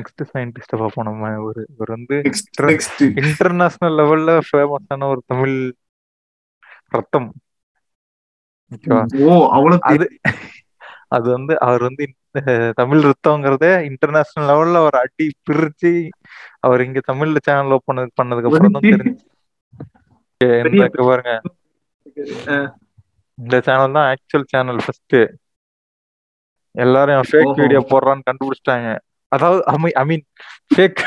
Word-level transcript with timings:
Next 0.00 0.22
சயின்டிஸ்ட 0.32 0.80
பார்ப்போம் 0.82 1.08
நம்ம. 1.10 1.32
ஒரு 1.48 1.60
இவர் 1.72 1.94
வந்து 1.96 2.16
இன்டர்நேஷனல் 3.22 3.98
லெவல்ல 4.00 4.38
ஃபேமஸான 4.48 5.08
ஒரு 5.14 5.22
தமிழ் 5.32 5.56
ரத்தம். 6.96 7.30
அது 9.90 10.06
அது 11.16 11.26
வந்து 11.36 11.52
அவர் 11.66 11.82
வந்து 11.86 12.04
தமிழ் 12.80 13.00
ரத்தம்ங்கிறதே 13.08 13.70
இன்டர்நேஷனல் 13.88 14.48
லெவல்ல 14.50 14.80
ஒரு 14.88 14.96
அடி 15.04 15.26
பிரிச்சு 15.48 15.92
அவர் 16.66 16.84
இங்க 16.86 17.00
தமிழ்ல 17.10 17.40
சேனல் 17.48 17.74
ஓப்பன் 17.76 18.00
பண்ணதுக்கு 18.20 18.50
அப்புறம் 18.50 18.76
தான் 18.76 18.88
தெரிஞ்சு. 18.90 19.14
பாருங்க. 21.10 21.32
இந்த 23.38 23.56
சேனல் 23.68 23.96
தான் 23.98 24.08
ஆக்சுவல் 24.12 24.50
சேனல் 24.52 24.82
ஃபர்ஸ்ட் 24.84 25.16
எல்லாரும் 26.74 27.28
ஃபேக். 27.30 27.54
வீடியோ 27.62 27.80
போடுறான்னு 27.92 28.26
கண்டுபிடிச்சிட்டாங்க. 28.28 28.88
அதாவது 29.32 29.60
ஐ 30.00 30.04
மீன் 30.10 30.24
ஃபேக் 30.70 31.00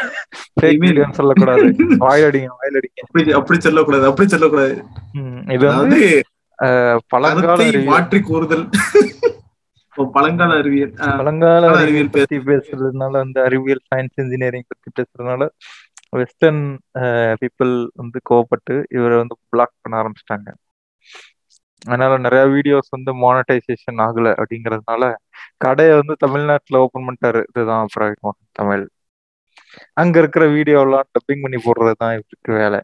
ஃபேக் 0.58 0.82
வீடியோன்னு 0.84 1.18
சொல்லக்கூடாது. 1.20 1.66
வாயிலடிங்க 2.06 2.50
வாயிலடிங்க. 2.60 2.98
அப்படி 3.06 3.32
அப்படி 3.40 3.60
சொல்லக்கூடாது 3.60 4.06
அப்படி 4.12 4.28
சொல்லக்கூடாது. 4.28 4.76
இது 5.56 5.66
வந்து 5.74 6.00
பழங்கால 7.14 7.60
மாற்றி 7.92 8.20
கூறுதல். 8.22 8.66
பழங்கால 10.16 10.52
அறிவியல். 10.62 10.94
பழங்கால 11.20 11.66
அறிவியல் 11.82 12.14
பத்தி 12.14 12.38
பேசுறதுனால 12.48 13.20
அந்த 13.26 13.38
அறிவியல் 13.48 13.84
சயின்ஸ் 13.90 14.22
இன்ஜினியரிங் 14.24 14.70
பத்தி 14.72 14.90
பேசுறதுனால 15.00 15.44
வெஸ்டர்ன் 16.14 16.64
பீப்புள் 17.42 17.74
வந்து 18.02 18.20
கோவப்பட்டு 18.30 18.76
இவரை 18.98 19.16
வந்து 19.18 19.36
பிளாக் 19.50 19.76
பண்ண 19.82 19.96
ஆரம்பிச்சிட்டாங்க. 20.02 20.50
அதனால 21.84 22.14
நிறைய 22.26 22.44
வீடியோஸ் 22.54 22.94
வந்து 22.96 23.12
மானடைசேஷன் 23.24 24.02
ஆகல 24.06 24.28
அப்படிங்கறதுனால 24.42 25.04
கடையை 25.66 25.94
வந்து 26.00 26.16
தமிழ்நாட்டுல 26.24 26.82
ஓபன் 26.86 27.06
பண்ணிட்டாரு. 27.08 27.42
இதுதான் 27.52 27.84
அப்புறம் 27.86 28.16
தமிழ். 28.60 28.86
அங்க 30.02 30.16
இருக்கிற 30.22 30.44
வீடியோலாம் 30.56 31.10
டப்பிங் 31.14 31.44
பண்ணி 31.46 31.60
போடுறது 31.66 31.94
தான் 32.02 32.16
இவருக்கு 32.18 32.52
வேலை. 32.62 32.80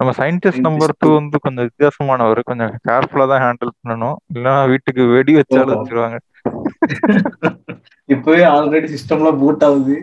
நம்ம 0.00 0.10
சயின்டிஸ்ட் 0.18 0.66
நம்பர் 0.66 0.98
டூ 1.00 1.08
வந்து 1.16 1.38
கொஞ்சம் 1.44 1.66
வித்தியாசமானவர். 1.68 2.40
கொஞ்சம் 2.44 2.74
கேர்ஃபுல்லா 2.88 3.26
தான் 3.32 3.42
ஹேண்டில் 3.44 3.76
பண்ணணும். 3.78 4.16
இல்லைன்னா 4.28 4.54
வீட்டுக்கு 4.72 5.04
வெடி 5.14 5.34
வச்சாலும். 5.38 5.76
வச்சிருவாங்க 5.76 6.18
இப்பவே 8.08 8.42
ஆல்ரெடி 8.54 8.86
சிஸ்டம்லாம் 8.94 9.40
பூட் 9.42 9.64
ஆகுது. 9.66 9.96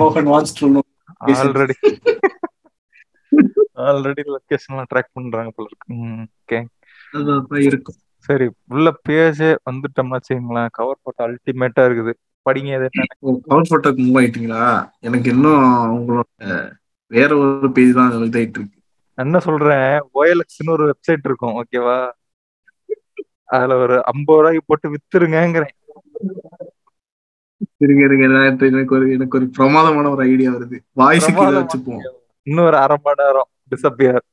மோகன் 0.00 0.30
வாட்ச் 0.32 0.54
ஆல்ரெடி 1.34 1.74
ஆல்ரெடி 3.84 4.22
லொகேஷன்லாம் 4.34 4.90
ட்ராக் 4.90 5.14
பண்றாங்க 5.16 5.50
போல 5.56 5.66
இருக்கு. 5.70 5.86
ஓகே 6.36 6.58
இருக்கும் 7.14 7.98
சரி 8.28 8.46
உள்ள 8.74 8.88
பேஜே 9.06 9.48
வந்துட்டோம்னா 9.68 10.18
வச்சுங்களேன் 10.18 10.70
கவர் 10.76 11.02
போட்டோ 11.02 11.22
அல்டிமேட்டா 11.26 11.82
இருக்குது. 11.88 12.12
படிங்க 12.46 12.88
கவர் 13.48 13.70
போட்டோக்கு 13.72 14.00
மூவ் 14.06 14.18
ஆயிட்டீங்களா? 14.20 14.62
எனக்கு 15.06 15.28
இன்னும் 15.34 15.64
உங்களோட 15.96 16.26
வேற 17.10 17.30
ஒரு 17.42 17.68
பேஜ் 17.76 17.92
தான் 17.98 18.12
இதாயிட்டு 18.28 18.58
இருக்கு. 18.60 18.78
என்ன 19.18 19.40
சொல்றேன்? 19.46 19.90
ஓஎல்எக்ஸ்னு 20.18 20.74
ஒரு 20.76 20.84
வெப்சைட் 20.90 21.28
இருக்கும் 21.30 21.56
ஓகேவா 21.60 21.98
அதுல 23.56 23.76
ஒரு 23.84 23.96
ஐம்பது 24.12 24.38
ரூபாய்க்கு 24.40 24.68
போட்டு 24.70 24.92
வித்துருங்கிறேன் 24.94 25.74
இருங்க 27.84 28.02
எனக்கு 28.70 28.94
ஒரு 28.96 29.06
எனக்கு 29.16 29.36
ஒரு 29.38 29.46
பிரமாதமான 29.56 30.10
ஒரு 30.14 30.22
ஐடியா 30.30 30.50
வருது. 30.54 30.76
வாய்ஸுக்கு 31.00 31.44
இதை 31.48 31.60
வச்சுப்போம். 31.60 32.02
இன்னும் 32.46 32.68
ஒரு 32.70 32.78
அரை 32.84 32.96
மணி 33.04 33.20
நேரம் 33.22 33.48
டிசப்பியர் 33.72 34.24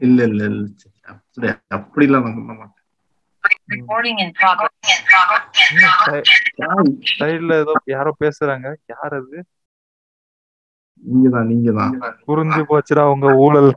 இல்ல 0.00 0.18
இல்ல 0.30 0.42
இல்ல. 0.50 0.62
அப்படி 1.08 1.46
அப்படிலாம் 1.76 2.24
நான் 2.26 2.38
பண்ண 2.38 2.54
மாட்டேன். 2.54 2.80
Recording 3.68 4.16
in 4.18 4.30
progress. 4.32 4.72
சைடுல 7.12 7.58
ஏதோ 7.62 7.74
யாரோ 7.92 8.10
பேசுறாங்க. 8.22 8.66
யார் 8.92 9.14
அது? 9.18 9.38
நீங்க 11.02 11.28
தான் 11.34 11.48
நீங்க 11.52 11.70
தான் 11.78 11.94
புரிஞ்சு 12.26 12.60
போச்சுடா 12.70 13.04
உங்க 13.14 13.28
ஊழல். 13.44 13.72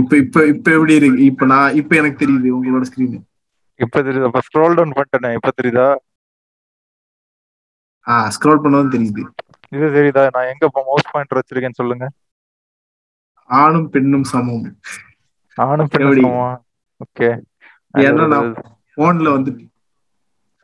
இப்ப 0.00 0.12
இப்ப 0.16 0.46
இப்ப 0.52 0.66
எப்படி 0.76 0.94
இருக்கு? 0.98 1.20
இப்ப 1.30 1.46
நான் 1.46 1.76
இப்ப 1.80 1.96
எனக்கு 1.96 2.22
தெரியுது 2.22 2.48
உங்களோட 2.56 2.86
ஸ்கிரீன் 2.90 3.16
இப்ப 3.80 4.02
தெரியுதா. 4.02 4.28
இப்ப 4.30 4.42
ஸ்க்ரோல் 4.48 4.76
டவுன் 4.78 4.96
பண்ணிட்டேனே. 4.96 5.30
இப்ப 5.38 5.52
தெரியுதா? 5.58 5.86
ஆ 8.06 8.14
ஸ்க்ரோல் 8.34 8.62
பண்ணவும் 8.64 8.94
தெரியுது. 8.94 9.22
இது 9.72 9.86
தெரியுதா? 9.96 10.24
நான் 10.34 10.50
எங்க 10.52 10.66
மவுஸ் 10.78 11.12
பாயிண்டர் 11.12 11.40
வச்சிருக்கேன்னு 11.40 11.80
சொல்லுங்க. 11.80 12.06
ஆணும் 13.50 13.88
பெண்ணும் 13.94 14.26
சமம். 14.32 14.68
ஆணும்? 15.58 15.90
பெண்ணும் 15.94 16.38
ஓகே. 17.00 17.28
ஏன்னா 18.04 18.24
நான் 18.34 18.50
போன்ல 18.96 19.32
வந்து 19.36 19.50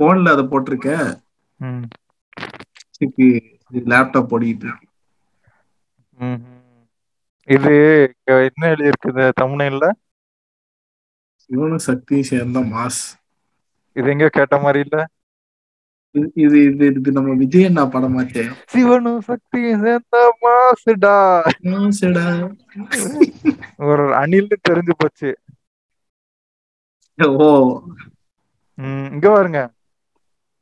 போன்ல 0.01 0.33
அதை 0.35 0.45
போட்டிருக்கேன் 0.53 1.09
லேப்டாப் 3.91 4.33
ஓடிட்டு 4.35 4.67
இருக்கு. 4.69 4.87
இது 7.49 7.75
என்ன 8.47 8.63
எழுதி 8.73 8.91
இருக்குது 8.91 9.25
தமிழ்ல 9.41 9.85
சிவனும் 11.43 11.87
சக்தியும் 11.87 12.29
சேர்ந்த 12.31 12.59
மாஸ். 12.73 13.03
இது 13.97 14.11
எங்க 14.15 14.27
கேட்ட 14.37 14.57
மாதிரி 14.65 14.81
இல்ல? 14.87 14.99
இது 16.15 16.29
இது 16.69 16.85
இது 16.91 17.11
நம்ம 17.17 17.35
விஜய் 17.41 17.67
அண்ணா 17.67 17.83
படம் 17.89 18.15
மாச்சே 18.15 18.43
சிவனும் 18.73 19.21
சக்தி 19.29 19.61
சேர்ந்த 19.83 20.17
மாசுடா. 20.43 21.15
மாசுடா. 21.73 22.25
ஒரு 23.89 24.05
அணில்னு 24.21 24.57
தெரிஞ்சு 24.69 24.95
போச்சு. 25.01 25.31
ஓ. 27.41 27.49
இங்க 29.09 29.27
பாருங்க. 29.31 29.61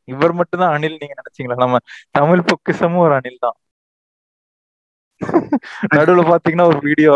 இவர் 0.08 0.32
மட்டும் 0.38 0.62
தான் 0.62 0.74
அணில் 0.76 1.00
நீங்க 1.00 1.14
நினைச்சீங்களா? 1.18 1.56
நம்ம 1.64 1.78
தமிழ் 2.18 2.46
பொக்கிஷமும் 2.50 3.04
ஒரு 3.06 3.14
அணில் 3.18 3.44
தான். 3.46 3.56
நடுவுல 5.94 6.22
பாத்தீங்கன்னா 6.28 6.66
ஒரு 6.72 6.80
வீடியோ 6.86 7.14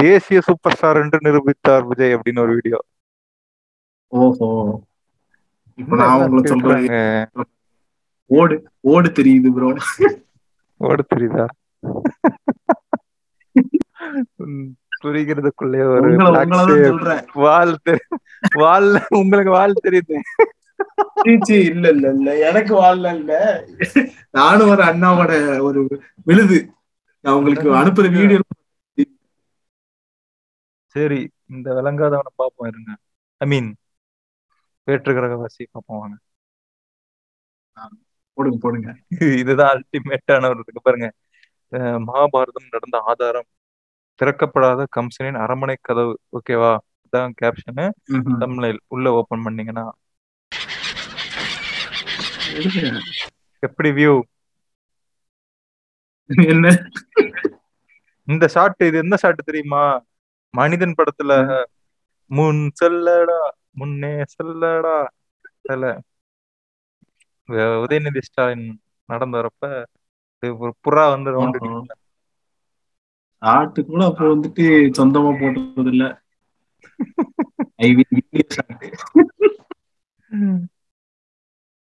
தேசிய 0.00 0.38
சூப்பர் 0.48 0.76
ஸ்டார் 0.76 1.00
என்று 1.02 1.18
நிரூபித்தார் 1.26 1.88
விஜய் 1.90 2.16
அப்படின்னு 2.16 2.44
ஒரு 2.46 2.54
வீடியோ. 2.58 2.78
ஓஹோ. 4.12 4.48
இப்ப 5.78 5.96
நான் 5.96 6.22
உங்களை 6.22 6.42
சொல்றேன் 6.52 6.86
ஓடு 8.30 8.56
ஓடு 8.88 9.08
தெரியுது 9.18 9.50
ப்ரோ 9.52 9.68
ஓட 10.80 10.98
தெரியுதா? 11.12 11.46
புரிகிறதுக்குள்ளே 15.02 15.80
ஒரு 15.90 16.08
வால் 17.42 17.72
வால் 18.58 18.88
உங்களுக்கு 19.18 19.52
வால் 19.52 19.82
தெரியுது. 19.84 20.16
இல்ல 21.68 21.86
இல்ல 21.88 22.06
இல்ல. 22.10 22.28
எனக்கு 22.48 22.72
வாழ்ல 22.76 23.12
இல்ல. 23.16 23.32
நானும் 24.30 24.70
ஒரு 24.70 24.82
அண்ணாவோட 24.82 25.32
ஒரு 25.60 25.80
விழுது. 26.26 26.58
நான் 27.24 27.36
உங்களுக்கு 27.36 27.68
அனுப்புற 27.80 28.08
வீடியோ 28.16 28.40
சரி 30.94 31.20
இந்த 31.50 31.68
விளங்காதவனை 31.74 32.32
பார்ப்போம் 32.36 32.68
இருங்க. 32.68 32.90
ஐ 33.40 33.48
மீன் 33.48 33.68
வேற்று 34.88 35.12
கிரகவாசி 35.12 35.62
பார்ப்போம் 35.72 36.00
வாங்க 36.00 36.16
போடுங்க 38.38 38.58
போடுங்க. 38.62 38.88
இதுதான் 39.42 39.70
அல்டிமேட்டான 39.74 40.48
ஒரு 40.50 40.60
இருக்கு 40.64 40.82
பாருங்க. 40.82 41.08
மகாபாரதம் 42.08 42.72
நடந்த 42.74 42.96
ஆதாரம். 43.10 43.48
திறக்கப்படாத 44.20 44.80
கம்சனின் 44.96 45.40
அரண்மனை 45.44 45.76
கதவு. 45.80 46.14
ஓகேவா 46.38 46.72
இதான் 47.06 47.34
கேப்ஷனு. 47.40 47.86
தமிழில் 48.38 48.80
உள்ள 48.88 49.12
ஓபன் 49.12 49.44
பண்ணீங்கன்னா. 49.46 49.86
எப்படி 53.62 53.90
வியூ 53.90 54.14
என்ன? 56.48 56.66
இந்த 58.28 58.44
ஷாட் 58.48 58.82
இது 58.88 58.98
என்ன 58.98 59.16
ஷாட் 59.16 59.40
தெரியுமா? 59.44 59.82
மனிதன் 60.54 60.96
படத்துல 60.98 61.32
முன் 62.30 62.62
செல்லடா. 62.80 63.40
முன்னே 63.78 64.22
செல்லடா. 64.28 65.08
வே- 67.48 67.84
உதயநிதி 67.84 68.20
ஸ்டாலின் 68.20 68.80
நடந்து 69.04 69.38
வரப்ப 69.38 69.84
புறா 70.46 71.08
வந்து 71.08 71.30
ரவுண்ட். 71.30 71.84
ஆட்டு 73.38 73.84
கூட 73.84 74.04
அப்போ 74.04 74.24
வந்துட்டு 74.24 74.90
சொந்தமா 74.98 75.40
போட்டது 75.40 75.90
இல்ல 75.90 76.22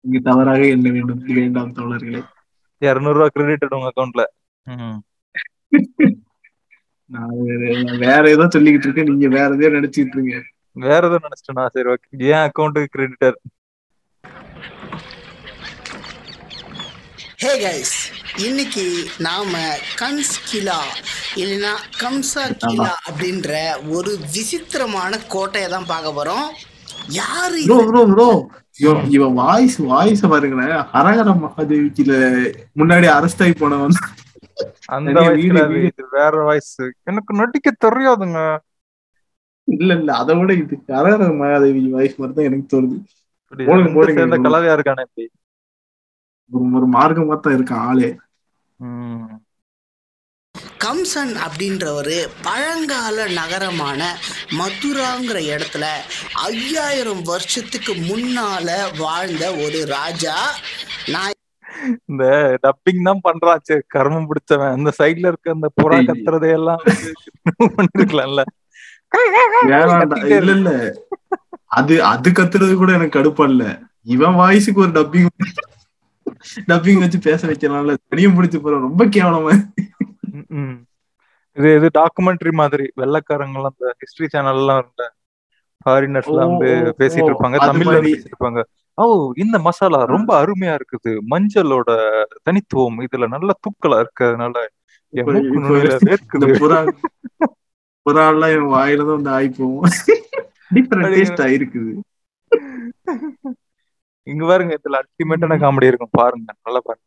இங்க 0.01 0.19
தவறாக 0.23 0.67
என்ன 0.67 0.91
வேண்டும். 0.91 1.23
வேண்டாம் 1.23 1.73
தோழர்களே. 1.73 2.23
இருநூறு 2.77 3.13
ரூபா 3.13 3.27
கிரெடிட் 3.27 3.73
உங்க 3.73 3.91
அக்கௌண்ட்ல 3.95 4.23
நான் 7.05 7.29
வேற- 7.29 7.81
நான் 7.81 7.97
வேற 7.97 8.29
ஏதோ 8.29 8.43
சொல்லிக்கிட்டு 8.43 8.87
இருக்கேன். 8.87 9.05
நீங்க 9.05 9.27
வேற 9.27 9.55
எதையோ 9.55 9.79
நினைச்சிட்டு 9.79 9.97
இருக்கீங்க. 9.97 10.43
வேற 10.85 11.01
எதுவும் 11.07 11.25
நினைச்சிட்டேனா? 11.25 11.63
சரி 11.75 11.89
ஓகே 11.93 12.09
ஏன் 12.31 12.43
அக்கௌண்ட்டுக்கு 12.47 12.93
கிரெடிட்டர் 12.95 13.37
ஹே 17.43 17.51
கைஸ் 17.63 17.95
இன்னைக்கு 18.45 18.85
நாம 19.27 19.51
கன்ஸ் 19.99 20.33
கிலா 20.49 20.79
இல்லைன்னா 21.41 21.73
கம்சா 22.01 22.43
கிலா 22.63 22.91
அப்படின்ற 23.09 23.51
ஒரு 23.97 24.11
விசித்திரமான 24.35 25.19
கோட்டையை 25.33 25.67
தான் 25.75 25.89
பார்க்க 25.91 26.17
போறோம். 26.17 26.47
யாரு 27.19 27.59
ப்ரோ 27.67 27.77
ப்ரோ 27.89 28.01
ப்ரோ 28.11 28.27
இவன் 28.83 29.05
இவன் 29.15 29.35
வாய்ஸ் 29.41 29.77
வாய்ஸ் 29.91 30.23
பாருங்களேன் 30.33 30.75
ஹரஹர 30.93 31.29
மகாதேவிக்குல 31.43 32.13
முன்னாடி 32.81 33.07
அரெஸ்ட் 33.17 33.43
ஆகி 33.45 33.55
போனவன். 33.61 33.95
அந்த 34.95 35.13
வேற 36.17 36.33
வாய்ஸ் 36.49 36.73
எனக்கு 37.09 37.31
நடிக்க 37.41 37.71
தெரியாதுங்க. 37.85 38.41
இல்ல 39.67 39.89
இல்ல. 39.95 40.09
அதை 40.21 40.33
விட 40.37 40.51
இது 40.55 40.75
ஹரஹர 40.91 41.23
மகாதேவி 41.39 41.81
வாய்ஸ் 41.93 42.19
மாதிரி 42.19 42.35
தான் 42.37 42.47
எனக்கு 42.49 42.71
தோணுது. 42.73 42.97
சேர்ந்த 44.11 44.37
கலவையா 44.45 44.75
இருக்கானே 44.77 45.03
இப்படி. 45.07 45.25
ஒரு 46.73 46.87
மார்க்கமா 46.93 47.35
தான் 47.39 47.55
இருக்கான் 47.57 47.83
ஆளே. 47.89 48.09
ம். 48.79 49.35
கம்சன் 50.81 51.33
அப்படின்றவர் 51.45 52.15
பழங்கால 52.43 53.25
நகரமான 53.37 54.01
மதுராங்கிற 54.59 55.37
இடத்துல 55.49 55.85
ஐயாயிரம் 56.45 57.23
வருஷத்துக்கு 57.25 57.93
முன்னால 58.07 58.67
வாழ்ந்த 58.99 59.43
ஒரு 59.63 59.79
ராஜா 59.91 60.35
நான் 61.13 61.35
இந்த 62.05 62.23
டப்பிங் 62.63 63.03
தான் 63.03 63.25
பண்றான் 63.25 63.65
சரி 63.67 63.83
கர்மம் 63.95 64.29
பிடிச்சவன். 64.29 64.75
அந்த 64.77 64.91
சைடுல 64.99 65.31
இருக்க 65.31 65.57
அந்த 65.57 65.69
புறா 65.77 65.97
ஏய். 65.97 66.07
கத்துறதை 66.09 66.51
எல்லாம் 66.57 66.81
வந்து 66.85 67.11
பண்ணிருக்கலாம்ல. 67.77 68.43
இல்ல 70.37 70.51
இல்ல. 70.53 70.71
அது 71.77 71.95
அது 72.03 72.29
கத்துறது 72.31 72.73
கூட 72.75 72.91
எனக்கு 72.93 73.17
கடுப்பா 73.17 73.45
இல்ல. 73.51 73.63
இவன் 74.15 74.35
வாய்ஸுக்கு 74.41 74.83
ஒரு 74.85 74.93
டப்பிங் 74.97 75.29
டப்பிங் 76.69 77.01
வச்சு 77.03 77.19
பேச 77.19 77.41
வைக்கலாம்ல. 77.47 77.93
தனியும் 78.09 78.35
பிடிச்சு 78.37 78.57
போற 78.61 78.79
ரொம்ப 78.87 79.03
கேவலமா. 79.15 79.53
இது 81.57 81.69
இது 81.75 81.87
டாக்குமெண்ட்ரி 81.99 82.51
மாதிரி. 82.53 82.85
வெள்ளக்காரங்க 83.01 83.57
எல்லாம் 83.59 83.75
இந்த 83.75 83.93
ஹிஸ்டரி 84.01 84.27
சேனல் 84.33 84.59
எல்லாம் 84.61 84.79
இருந்த 84.83 85.03
ஃபாரினர்ஸ் 85.85 86.29
எல்லாம் 86.31 86.51
வந்து 86.51 86.69
பேசிட்டு 87.01 87.29
இருப்பாங்க. 87.31 87.57
தமிழ்ல. 87.69 87.95
பேசிட்டு 88.05 88.31
இருப்பாங்க. 88.31 88.61
ஓ 88.97 89.03
இந்த 89.43 89.57
மசாலா 89.67 89.99
ரொம்ப 90.13 90.29
அருமையா 90.41 90.73
இருக்குது. 90.79 91.11
மஞ்சளோட 91.33 91.89
தனித்துவம். 92.47 92.99
இதுல 93.07 93.27
நல்ல 93.35 93.51
தூக்கலா 93.65 93.99
இருக்கிறதுனால 94.03 94.55
புறா 98.07 98.25
எல்லாம் 98.33 98.53
என் 98.57 98.73
வாயில 98.75 99.05
தான் 99.07 99.17
வந்து 99.17 99.33
ஆகி 99.37 99.49
போவோம் 99.57 99.89
டிஃபரெண்ட் 100.75 101.13
டேஸ்ட் 101.15 101.43
ஆயிருக்குது 101.47 101.93
இங்க 104.27 104.43
பாருங்க 104.47 104.73
இதுல 104.77 104.99
அல்டிமேட்டான 105.01 105.57
காமெடி 105.63 105.89
இருக்கும். 105.89 106.15
பாருங்க 106.19 106.49
நல்லா 106.65 106.79
பாருங்க. 106.87 107.05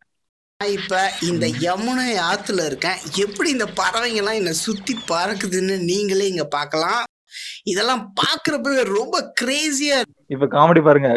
இப்ப 0.61 0.95
இந்த 1.29 1.47
யமுனை 1.65 2.07
ஆத்துல 2.31 2.65
இருக்கேன். 2.71 2.99
எப்படி 3.25 3.49
இந்த 3.57 3.67
பறவைங்க 3.81 4.21
எல்லாம் 4.23 4.39
என்ன 4.41 4.53
சுத்தி 4.65 4.95
பறக்குதுன்னு 5.11 5.77
நீங்களே 5.91 6.27
இங்க 6.33 6.45
பார்க்கலாம். 6.57 7.03
இதெல்லாம் 7.73 8.03
பாக்குறப்பவே 8.21 8.83
ரொம்ப 8.99 9.17
கிரேசியா 9.41 9.99
இப்ப 10.35 10.49
காமெடி 10.57 10.81
பாருங்க 10.87 11.11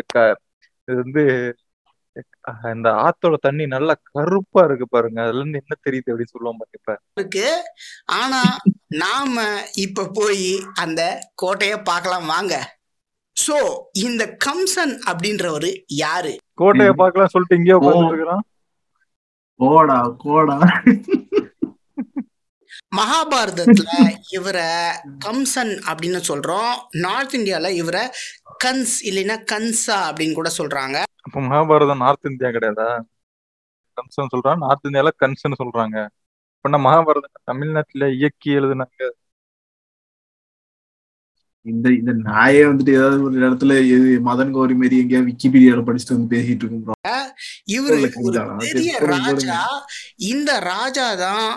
இது 0.88 0.98
வந்து 1.04 1.24
இந்த 2.76 2.90
ஆத்தோட 3.04 3.36
தண்ணி 3.42 3.66
நல்லா 3.68 3.94
கருப்பா 4.12 4.62
இருக்கு 4.64 4.86
பாருங்க. 4.88 5.20
அதுல 5.22 5.40
இருந்து 5.40 5.62
என்ன 5.62 5.76
தெரியுது 5.86 6.12
அப்படின்னு 6.12 6.34
சொல்லுவோம் 6.34 6.60
பாருங்க 6.62 7.04
இருக்கு. 7.14 7.48
ஆனா 8.06 8.42
நாம 8.88 9.46
இப்ப 9.76 10.08
போய் 10.14 10.48
அந்த 10.74 11.02
கோட்டைய 11.36 11.82
பார்க்கலாம் 11.82 12.26
வாங்க. 12.26 12.56
சோ 13.48 13.58
இந்த 13.92 14.24
கம்சன் 14.46 14.94
அப்படின்றவரு 15.10 15.72
யாரு? 15.88 16.34
கோட்டையை. 16.54 16.94
பார்க்கலாம் 16.98 17.32
சொல்லிட்டு. 17.32 17.78
உட்காந்துட்டு 17.80 18.14
இருக்கிறான் 18.14 18.44
கோடா 19.60 19.98
கோடா. 20.18 20.58
மகாபாரதத்துல 22.96 23.92
இவரை 24.32 24.68
கம்சன் 25.26 25.74
அப்படின்னு 25.90 26.22
சொல்றோம். 26.30 26.74
நார்த் 27.06 27.34
இந்தியால 27.34 27.70
இவரை 27.82 28.04
கன்ஸ் 28.64 28.96
இல்லைன்னா 29.10 29.38
கன்சா 29.52 29.98
அப்படின்னு 30.10 30.34
கூட 30.34 30.52
சொல்றாங்க. 30.58 31.00
அப்ப 31.26 31.42
மகாபாரதம் 31.44 32.02
நார்த் 32.02 32.30
இந்தியா 32.30 32.50
கிடையாதா? 32.50 32.88
கம்சன் 33.98 34.32
சொல்றான் 34.34 34.62
நார்த் 34.64 34.88
இந்தியால 34.88 35.12
கன்சன் 35.22 35.60
சொல்றாங்க. 35.62 35.98
இப்ப 36.56 36.70
நான் 36.70 36.86
மகாபாரதம் 36.88 37.44
தமிழ்நாட்டுல 37.44 38.08
இயக்கி 38.18 38.50
எழுதுனாங்க. 38.60 39.02
இந்த 41.66 41.88
இந்த 41.94 42.12
நாயே 42.26 42.62
வந்துட்டு 42.64 42.96
ஏதாவது 42.96 43.18
ஒரு 43.24 43.36
இடத்துல 43.40 43.74
எது 43.90 44.08
மதன் 44.26 44.54
கௌரி 44.54 44.76
மாரி 44.76 44.96
எங்கேயாவது 45.00 45.30
விக்கிபீடியால 45.30 45.84
படிச்சுட்டு 45.88 46.16
வந்து 46.16 46.34
பேசிட்டு 46.34 46.66
இருக்கும். 46.66 46.98
இவரு 47.68 48.00
ராஜா 49.14 49.60
இந்த 50.32 50.52
ராஜா 50.66 51.08
தான் 51.22 51.48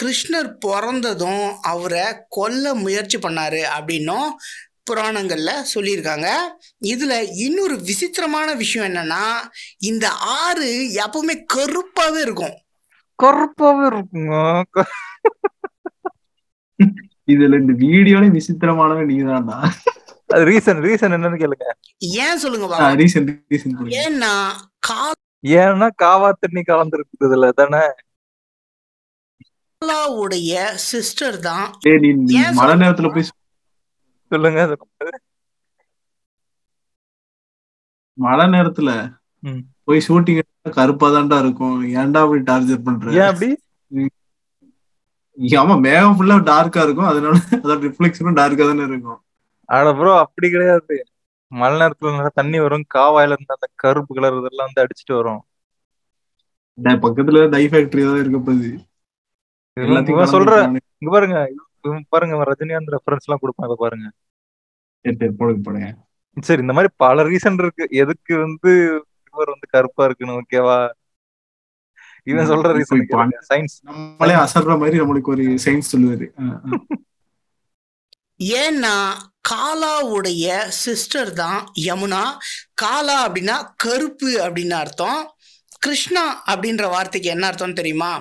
கிருஷ்ணர் 0.00 0.50
பிறந்ததும் 0.64 1.42
அவரை 1.64 2.04
கொல்ல 2.28 2.74
முயற்சி 2.82 3.18
பண்ணாரு 3.18 3.62
அப்படின்னும் 3.74 4.28
புராணங்கள்ல 4.90 5.50
சொல்லியிருக்காங்க. 5.74 6.28
இதுல 6.84 7.28
இன்னொரு 7.30 7.80
விசித்திரமான 7.80 8.54
விஷயம் 8.54 8.92
என்னன்னா 8.92 9.22
இந்த 9.78 10.10
ஆறு 10.10 10.90
எப்பவுமே 10.94 11.44
கருப்பாவே 11.54 12.20
இருக்கும். 12.20 12.58
கருப்பாவே 13.22 13.90
இருக்குங்க. 13.90 14.62
க- 14.70 14.88
இதுல 17.26 17.58
இந்த 17.60 17.72
வீடியோல 17.86 18.40
விசித்திரமானவன் 18.40 19.08
நீதான்டா. 19.08 19.70
அது 20.26 20.44
ரீசன் 20.44 20.86
ரீசன் 20.86 21.14
என்னன்னு 21.14 21.38
கேளுங்க. 21.38 21.70
ஏன் 21.98 22.38
சொல்லுங்க 22.38 22.66
ரீசன்ட் 22.94 23.42
ரீசன்ட் 23.50 23.80
ஏன்னா 23.80 24.50
ஏன்னா 25.46 25.90
காவா 26.02 26.32
தண்ணி 26.40 26.62
கலந்துருக்குது 26.66 27.24
இதுல 27.24 27.50
தானே. 27.50 27.86
சிஸ்டர் 30.74 31.38
தான் 31.38 31.78
மழை? 32.52 32.88
நேரத்துல 32.88 33.14
போய் 33.14 33.28
சொல்லுங்க 34.34 34.60
மழை 38.18 38.44
நேரத்துல. 38.52 38.90
போய் 39.86 40.04
ஷூட்டிங் 40.06 40.40
கருப்பா 40.76 41.08
தான்டா 41.14 41.38
இருக்கும். 41.44 41.74
ஏன்டா 42.00 42.20
அப்படி 42.24 42.42
டார்ச்சர் 42.50 42.86
பண்ற? 42.86 43.06
ஏன் 43.18 43.30
அப்படி? 43.30 43.48
ஆமா 45.58 45.74
மேகம் 45.80 46.16
ஃபுல்லா 46.16 46.36
டார்க்கா 46.50 46.82
இருக்கும். 46.86 47.10
அதனால 47.10 47.34
அதோட 47.56 47.78
ரிஃப்ளெக்ஷனும் 47.86 48.38
டார்க்கா 48.40 48.66
தானே 48.70 48.84
இருக்கும். 48.90 49.20
ஆனா 49.68 49.90
ப்ரோ 49.98 50.12
அப்படி 50.24 50.48
கிடையாது. 50.50 50.96
மழை 51.52 51.76
நேரத்துல 51.80 52.12
நல்லா 52.16 52.32
தண்ணி 52.40 52.58
வரும். 52.64 52.86
காவாயில 52.94 53.36
இருந்து 53.36 53.56
அந்த 53.56 53.68
கருப்பு 53.82 54.12
கலர் 54.16 54.38
இதெல்லாம் 54.40 54.68
வந்து 54.68 54.84
அடிச்சிட்டு 54.84 55.14
வரும். 55.18 55.42
பக்கத்துல 57.04 57.42
டை 57.52 57.64
ஃபேக்டரி 57.70 58.02
தான் 58.06 58.20
இருக்க 58.22 58.38
போகுது 58.40 58.70
எல்லாத்தையும் 59.76 60.32
சொல்ற. 60.34 60.52
இங்க 60.98 61.10
பாருங்க. 61.14 61.38
பாருங்க 62.12 62.44
ரஜினிகாந்த் 62.50 62.94
ரெஃபரன்ஸ் 62.96 63.26
எல்லாம் 63.26 63.42
கொடுப்பான் 63.42 63.68
இதை 63.68 63.76
பாருங்க. 63.84 64.06
சரி, 65.04 65.16
சரி, 65.20 65.34
போடுங்க 65.38 65.62
போடுங்க. 65.66 65.88
சரி 66.36 66.62
இந்த 66.64 66.74
மாதிரி 66.76 66.90
பல 67.02 67.24
ரீசன் 67.30 67.58
இருக்கு. 67.62 67.84
எதுக்கு 68.02 68.34
வந்து 68.44 68.70
இவர் 69.30 69.52
வந்து 69.54 69.66
கருப்பா 69.74 70.04
இருக்குன்னு 70.06 70.38
ஓகேவா 70.40 70.78
இவன் 72.30 72.48
சொல்ற 72.50 72.68
ரீசன் 72.78 73.02
சயின்ஸ் 73.50 73.74
நம்மளே 73.88 74.36
அசர்ற 74.42 74.74
மாதிரி 74.82 75.00
நம்மளுக்கு 75.00 75.32
ஒரு 75.34 75.44
சயின்ஸ் 75.64 75.92
சொல்லுவாரு. 75.92 76.26
ஏன்னா 78.62 78.94
காலாவுடைய 79.48 80.46
சிஸ்டர் 80.84 81.32
தான் 81.42 81.60
யமுனா. 81.88 82.22
காலா 82.82 83.16
அப்படின்னா 83.26 83.56
கருப்பு 83.84 84.30
அப்படின்னு 84.44 84.76
அர்த்தம். 84.82 85.20
கிருஷ்ணா 85.84 86.24
அப்படின்ற 86.52 86.84
வார்த்தைக்கு 86.94 87.28
என்ன 87.34 87.46
அர்த்தம் 87.46 87.78
தெரியுமா? 87.80 88.12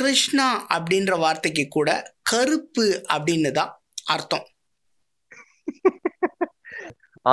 கிருஷ்ணா 0.00 0.48
அப்படின்ற 0.76 1.12
வார்த்தைக்கு 1.24 1.64
கூட 1.76 1.90
கருப்பு 2.22 2.86
அப்படின்னு 3.14 3.50
தான் 3.60 3.72
அர்த்தம். 4.14 4.46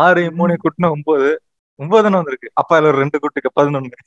ஆறு 0.04 0.24
மூணு 0.38 0.54
குட்டினா 0.64 0.90
ஒன்பது. 0.96 1.30
ஒன்பது 1.80 2.04
தானே 2.04 2.16
வந்திருக்கு. 2.16 2.50
அப்பா 2.62 2.75
ஒரு 2.90 2.98
ரெண்டு 3.02 3.18
குட்டிக்கு 3.24 3.50
பதினொன்னு. 3.60 3.98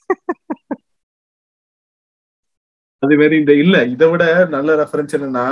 அது 3.02 3.16
மாதிரி 3.18 3.34
இந்த 3.42 3.52
இல்ல 3.62 3.76
இதை 3.94 4.06
விட 4.10 4.24
நல்ல 4.54 4.70
ரெஃபரன்ஸ் 4.80 5.16
என்னன்னா. 5.18 5.44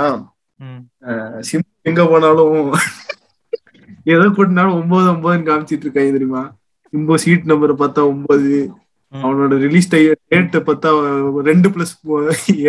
சிம் 1.49 1.67
எங்க 1.89 2.01
போனாலும் 2.11 2.55
எதை 4.13 4.25
கூட்டினாலும் 4.37 4.77
ஒன்பது 4.79 5.07
ஒன்பதுன்னு 5.13 5.47
காமிச்சிட்டு 5.49 5.85
இருக்காங்க 5.85 6.11
தெரியுமா? 6.15 6.43
சிம்பு 6.93 7.15
சீட் 7.23 7.49
நம்பர் 7.51 7.73
பார்த்தா 7.81 8.01
ஒன்பது. 8.13 8.51
அவனோட 9.13 9.53
ரிலீஸ் 9.65 9.89
டேட் 9.93 10.57
பார்த்தா 10.69 10.89
ரெண்டு 11.49 11.67
பிளஸ் 11.75 11.93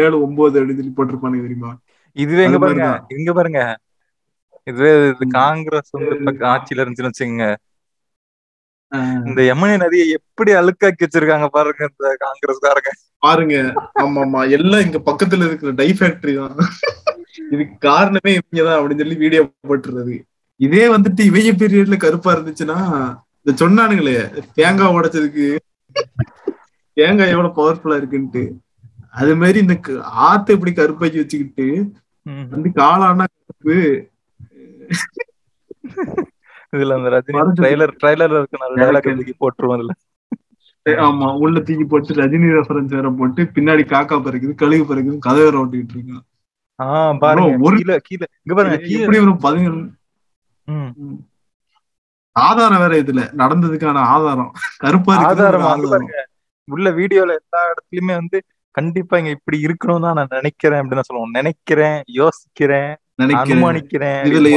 ஏழு 0.03 0.17
ஒன்பது 0.27 0.59
அப்படின்னு 0.61 0.81
சொல்லி 0.81 0.97
போட்டிருப்பானுங்க 0.99 1.45
தெரியுமா? 1.47 1.71
இதுவே 2.17 2.45
எங்க 2.49 2.59
பாருங்க. 2.65 2.89
இங்க 3.19 3.33
பாருங்க. 3.39 3.61
இதுவே 4.69 4.93
இது. 5.11 5.27
காங்கிரஸ் 5.39 5.95
வந்து 5.97 6.15
இப்ப 6.19 6.47
ஆட்சியில 6.53 6.83
இருந்துச்சுன்னு 6.83 7.13
வச்சுங்க 7.13 7.47
இந்த 9.29 9.41
யமுனை 9.49 9.75
நதியை 9.83 10.05
எப்படி 10.19 10.51
அழுக்காக்கி 10.53 11.03
வச்சிருக்காங்க 11.05 11.47
பாருங்க 11.57 11.89
இந்த 11.89 12.11
காங்கிரஸ்காரங்க. 12.23 12.91
பாருங்க. 13.23 13.57
ஆமா 14.03 14.21
ஆமா 14.25 14.41
எல்லாம் 14.57 14.85
இங்க 14.87 14.99
பக்கத்துல 15.09 15.47
இருக்கிற 15.49 15.71
டை 15.81 15.89
ஃபேக்டரி 15.99 16.35
தான். 16.39 16.55
இதுக்கு 17.53 17.75
காரணமே 17.79 18.33
இவங்கதான் 18.39 18.79
அப்படின்னு 18.79 19.03
சொல்லி 19.03 19.19
வீடியோ 19.25 19.43
போட்டுறது. 19.71 20.17
இதே 20.61 20.85
வந்துட்டு 20.95 21.23
இவங்க 21.31 21.53
பீரியட்ல 21.61 21.97
கருப்பா 21.97 22.31
இருந்துச்சுன்னா 22.37 22.79
இந்த 23.41 23.53
சொன்னானுங்களே 23.61 24.17
தேங்காய் 24.55 24.95
உடைச்சதுக்கு. 24.97 25.49
தேங்காய் 26.97 27.33
எவ்வளவு 27.35 27.59
பவர்ஃபுல்லா 27.61 27.99
இருக்குன்ட்டு. 28.01 28.45
அது 29.21 29.33
மாதிரி 29.37 29.59
இந்த 29.59 29.75
ஆத்த 30.29 30.57
இப்படி 30.57 30.73
கருப்பாக்கி 30.73 31.19
வச்சுக்கிட்டு. 31.23 31.67
வந்து 32.53 32.69
காளானா 32.81 33.25
கருப்பு 33.35 33.77
இதுல 36.73 36.95
அந்த 36.95 37.09
ரஜினி 37.11 37.39
ட்ரைலர் 37.61 37.93
ட்ரைலர்ல 38.03 38.39
இருக்க 38.39 38.57
டைலாக் 38.77 39.03
எனக்கு- 39.03 39.17
தூக்கி 39.17 39.35
போட்டுருவோம் 39.41 39.95
ஆமா 41.07 41.37
உள்ள 41.37 41.61
தூக்கி 41.61 41.85
போட்டு 41.85 42.15
ரஜினி 42.15 42.49
ரெஃபரன்ஸ் 42.51 42.95
வேற 42.97 43.11
போட்டு 43.11 43.43
பின்னாடி 43.55 43.85
காக்கா 43.87 44.17
பறக்குது 44.19 44.55
கழுகு 44.55 44.85
பறக்குது 44.85 45.19
கதை 45.19 45.43
வேற 45.43 45.65
ஓட்டிட்டு 45.65 45.95
இருக்கான். 45.97 46.25
ஆஹ் 46.79 47.19
பாருங்க. 47.19 47.51
bro, 47.51 47.67
ஒரு- 47.67 47.77
கீழே 47.77 47.99
கீழே 48.03 48.27
இங்க 48.43 48.55
பாருங்க 48.55 48.77
எப்படி 48.99 49.19
ஒரு 49.19 49.37
பதினேழு. 49.37 49.81
ஆதாரம் 52.37 52.79
வேற 52.79 53.03
இதுல 53.03 53.21
நடந்ததுக்கான 53.37 53.99
ஆதாரம். 54.15 54.53
கருப்பா 54.77 55.13
ஆதாரமா 55.31 55.63
பாருங்க 55.91 56.27
உள்ள 56.69 56.91
வீடியோல 56.91 57.33
எல்லா 57.39 57.61
இடத்துலயுமே 57.71 58.15
வந்து 58.15 58.39
கண்டிப்பா 58.75 59.19
இங்க 59.19 59.31
இப்படி 59.31 59.63
இருக்கணும் 59.65 60.01
தான் 60.01 60.15
நான் 60.15 60.27
நினைக்கிறேன் 60.31 60.81
அப்படின்னு 60.81 61.01
சொல்லுவோம் 61.01 61.31
நினைக்கிறேன் 61.31 62.03
யோசிக்கிறேன். 62.13 62.93
நினைக்கிறேன். 63.19 64.21
இதுல 64.31 64.49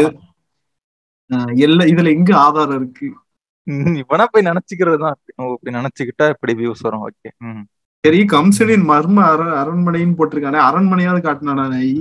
எல்லா 1.66 1.84
இதுல 1.92 2.10
எங்க 2.18 2.32
ஆதாரம் 2.46 2.80
இருக்கு? 2.80 3.08
இப்பனா 4.02 4.26
போய் 4.32 4.50
நினைச்சுக்கிறது 4.50 4.98
தான் 5.04 5.16
இப்படி 5.50 5.72
நினைச்சுக்கிட்டா 5.78 6.26
இப்படி 6.34 6.54
வியூஸ் 6.60 6.86
வரும். 6.88 7.06
ஓகே 7.08 7.30
சரி 8.04 8.20
கம்சனின் 8.32 8.86
மர்ம 8.90 9.18
அர 9.32 9.42
அரண்மனைன்னு 9.62 10.18
போட்டிருக்கானே 10.20 10.60
அரண்மனையாவது 10.68 11.22
காட்டினானா 11.26 11.66
நாயி 11.74 11.92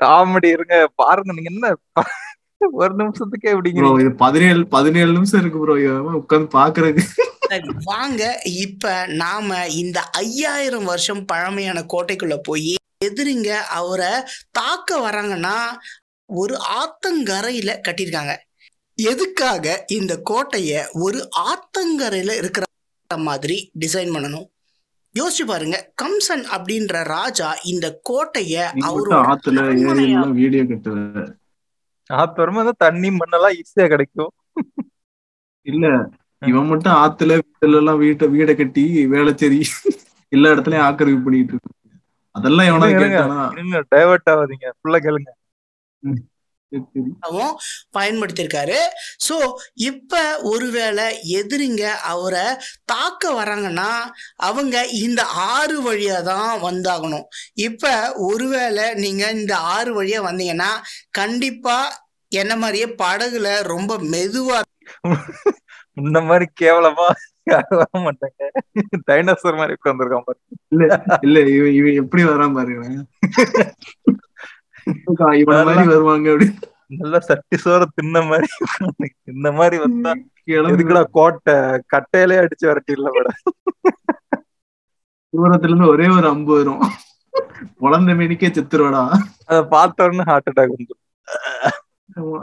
காமெடி 0.00 0.48
இருங்க 0.56 0.74
பாருங்க 1.02 1.36
நீங்க 1.36 1.52
என்ன 1.52 1.68
ஒரு 2.78 2.92
நிமிஷத்துக்கே 3.00 3.48
ப்ரோ 3.48 3.54
எப்படிங்கிறீங்க 3.54 4.02
இது 4.02 4.12
பதினேழு 4.22 4.60
பதினேழு 4.74 5.10
நிமிஷம் 5.16 5.40
இருக்கு 5.40 5.58
ப்ரோ 5.62 5.74
உட்காந்து 6.20 6.48
பாக்குறதுக்கு. 6.54 7.04
சரி 7.46 7.72
வாங்க. 7.88 8.22
இப்ப 8.62 8.84
நாம 9.20 9.48
இந்த 9.82 9.98
ஐயாயிரம் 10.22 10.88
வருஷம் 10.90 11.22
பழமையான 11.30 11.78
கோட்டைக்குள்ள 11.92 12.36
போய் 12.48 12.72
எதிரிங்க 13.06 13.50
அவரை 13.78 14.12
தாக்க 14.58 14.98
வராங்கன்னா 15.04 15.56
ஒரு 16.28 16.54
ஆத்தங்கரையில 16.80 17.70
கட்டியிருக்காங்க. 17.86 18.32
எதுக்காக 18.98 19.64
இந்த 19.88 20.12
கோட்டைய 20.22 20.70
ஒரு 21.04 21.18
ஆத்தங்கரையில 21.50 22.34
இருக்கிற 22.36 22.64
மாதிரி 23.10 23.56
டிசைன் 23.78 24.14
பண்ணணும்? 24.14 24.46
யோசிச்சு 25.14 25.44
பாருங்க. 25.46 25.76
கம்சன் 26.02 26.44
அப்படின்ற 26.56 27.04
ராஜா 27.14 27.48
இந்த 27.64 27.86
கோட்டைய 28.02 28.54
மட்டும் 28.80 29.26
ஆத்துல 29.32 29.60
வீடியோ 30.40 30.62
கட்டுற 30.62 30.96
ஆத்தரமா 32.10 32.62
தான் 32.64 32.82
தண்ணி 32.84 33.08
மண்ணெல்லாம் 33.10 33.56
ஈஸியா 33.60 33.86
கிடைக்கும். 33.88 34.32
இல்ல 35.66 35.86
இவன் 36.42 36.66
மட்டும் 36.66 36.96
ஆத்துல 37.04 37.36
வீட்டுல 37.40 37.80
எல்லாம் 37.80 37.98
வீட்டை 37.98 38.26
வீடை 38.28 38.54
கட்டி 38.56 38.84
வேலைச்சேரி 39.14 39.60
எல்லா 40.32 40.50
இடத்துலயும் 40.50 40.86
ஆக்கிரமிப்பு 40.88 41.26
பண்ணிட்டு 41.26 41.52
இருக்கு 41.54 41.72
அதெல்லாம் 42.34 42.68
எவனா. 42.70 42.86
கேட்டானா? 43.00 43.40
டைவர்ட் 43.94 44.30
ஆகாதீங்க. 44.32 44.66
ஃபுல்லா 44.78 44.98
கேளுங்க. 45.06 45.30
சரி, 45.30 45.32
சரி. 45.32 45.45
பயன்படுத்தியிருக்காரு. 47.96 48.78
ஸோ 49.26 49.36
இப்போ 49.90 50.22
ஒருவேளை 50.52 51.06
எதிரிங்க 51.40 51.84
அவரை 52.12 52.46
தாக்க 52.92 53.32
வராங்கன்னா 53.38 53.90
அவங்க 54.48 54.76
இந்த 55.04 55.22
ஆறு 55.56 55.76
வழியாக 55.86 56.26
தான் 56.32 56.52
வந்தாகணும். 56.68 57.26
இப்போ 57.68 57.92
ஒருவேளை 58.30 58.86
நீங்கள் 59.04 59.36
இந்த 59.40 59.54
ஆறு 59.76 59.92
வழியாக 59.98 60.26
வந்தீங்கன்னா 60.28 60.72
கண்டிப்பாக 61.20 61.94
என்ன 62.32 62.52
மாதிரியே 62.64 62.88
படகுல 63.04 63.48
ரொம்ப 63.74 63.92
மெதுவாக 64.14 64.64
இந்த 66.00 66.18
மாதிரி 66.28 66.46
கேவலமா 66.60 67.06
மாட்டாங்க. 68.06 68.40
டைனோசர் 69.08 69.58
மாதிரி 69.60 69.76
உட்காந்துருக்கான் 69.78 70.26
பாரு. 70.26 70.40
இல்ல 71.26 71.38
இவன் 71.56 71.76
இவன் 71.78 71.98
எப்படி 72.02 72.22
வரான் 72.30 72.56
பாருங்க 72.58 73.04
வருவாங்க 75.88 76.26
அப்படி. 76.32 76.46
நல்லா 77.00 77.18
சட்டி 77.28 77.56
சோற 77.62 77.82
தின்ன 77.98 78.22
மாதிரி. 78.30 78.48
இந்த 79.32 79.48
மாதிரி 79.58 79.76
வந்தா 79.84 80.12
எதுக்குடா 80.56 81.02
கோட்டை? 81.16 81.54
கட்டையிலே 81.92 82.36
அடிச்சு 82.42 82.66
விரட்டிடல 82.68 83.10
விட 83.16 83.28
தூரத்துல 85.32 85.70
இருந்து 85.70 85.88
ஒரே 85.94 86.06
ஒரு 86.16 86.26
அம்பு 86.34 86.52
வரும். 86.58 86.82
குழந்தை 87.82 88.12
மேனிக்கே 88.18 88.48
செத்துருவாடா. 88.50 89.02
அத 89.48 89.58
பார்த்த 89.74 90.06
உடனே 90.06 90.24
ஹார்ட் 90.28 90.48
அட்டாக் 90.50 90.74
வந்து 90.74 90.94
ஆமா. 92.18 92.40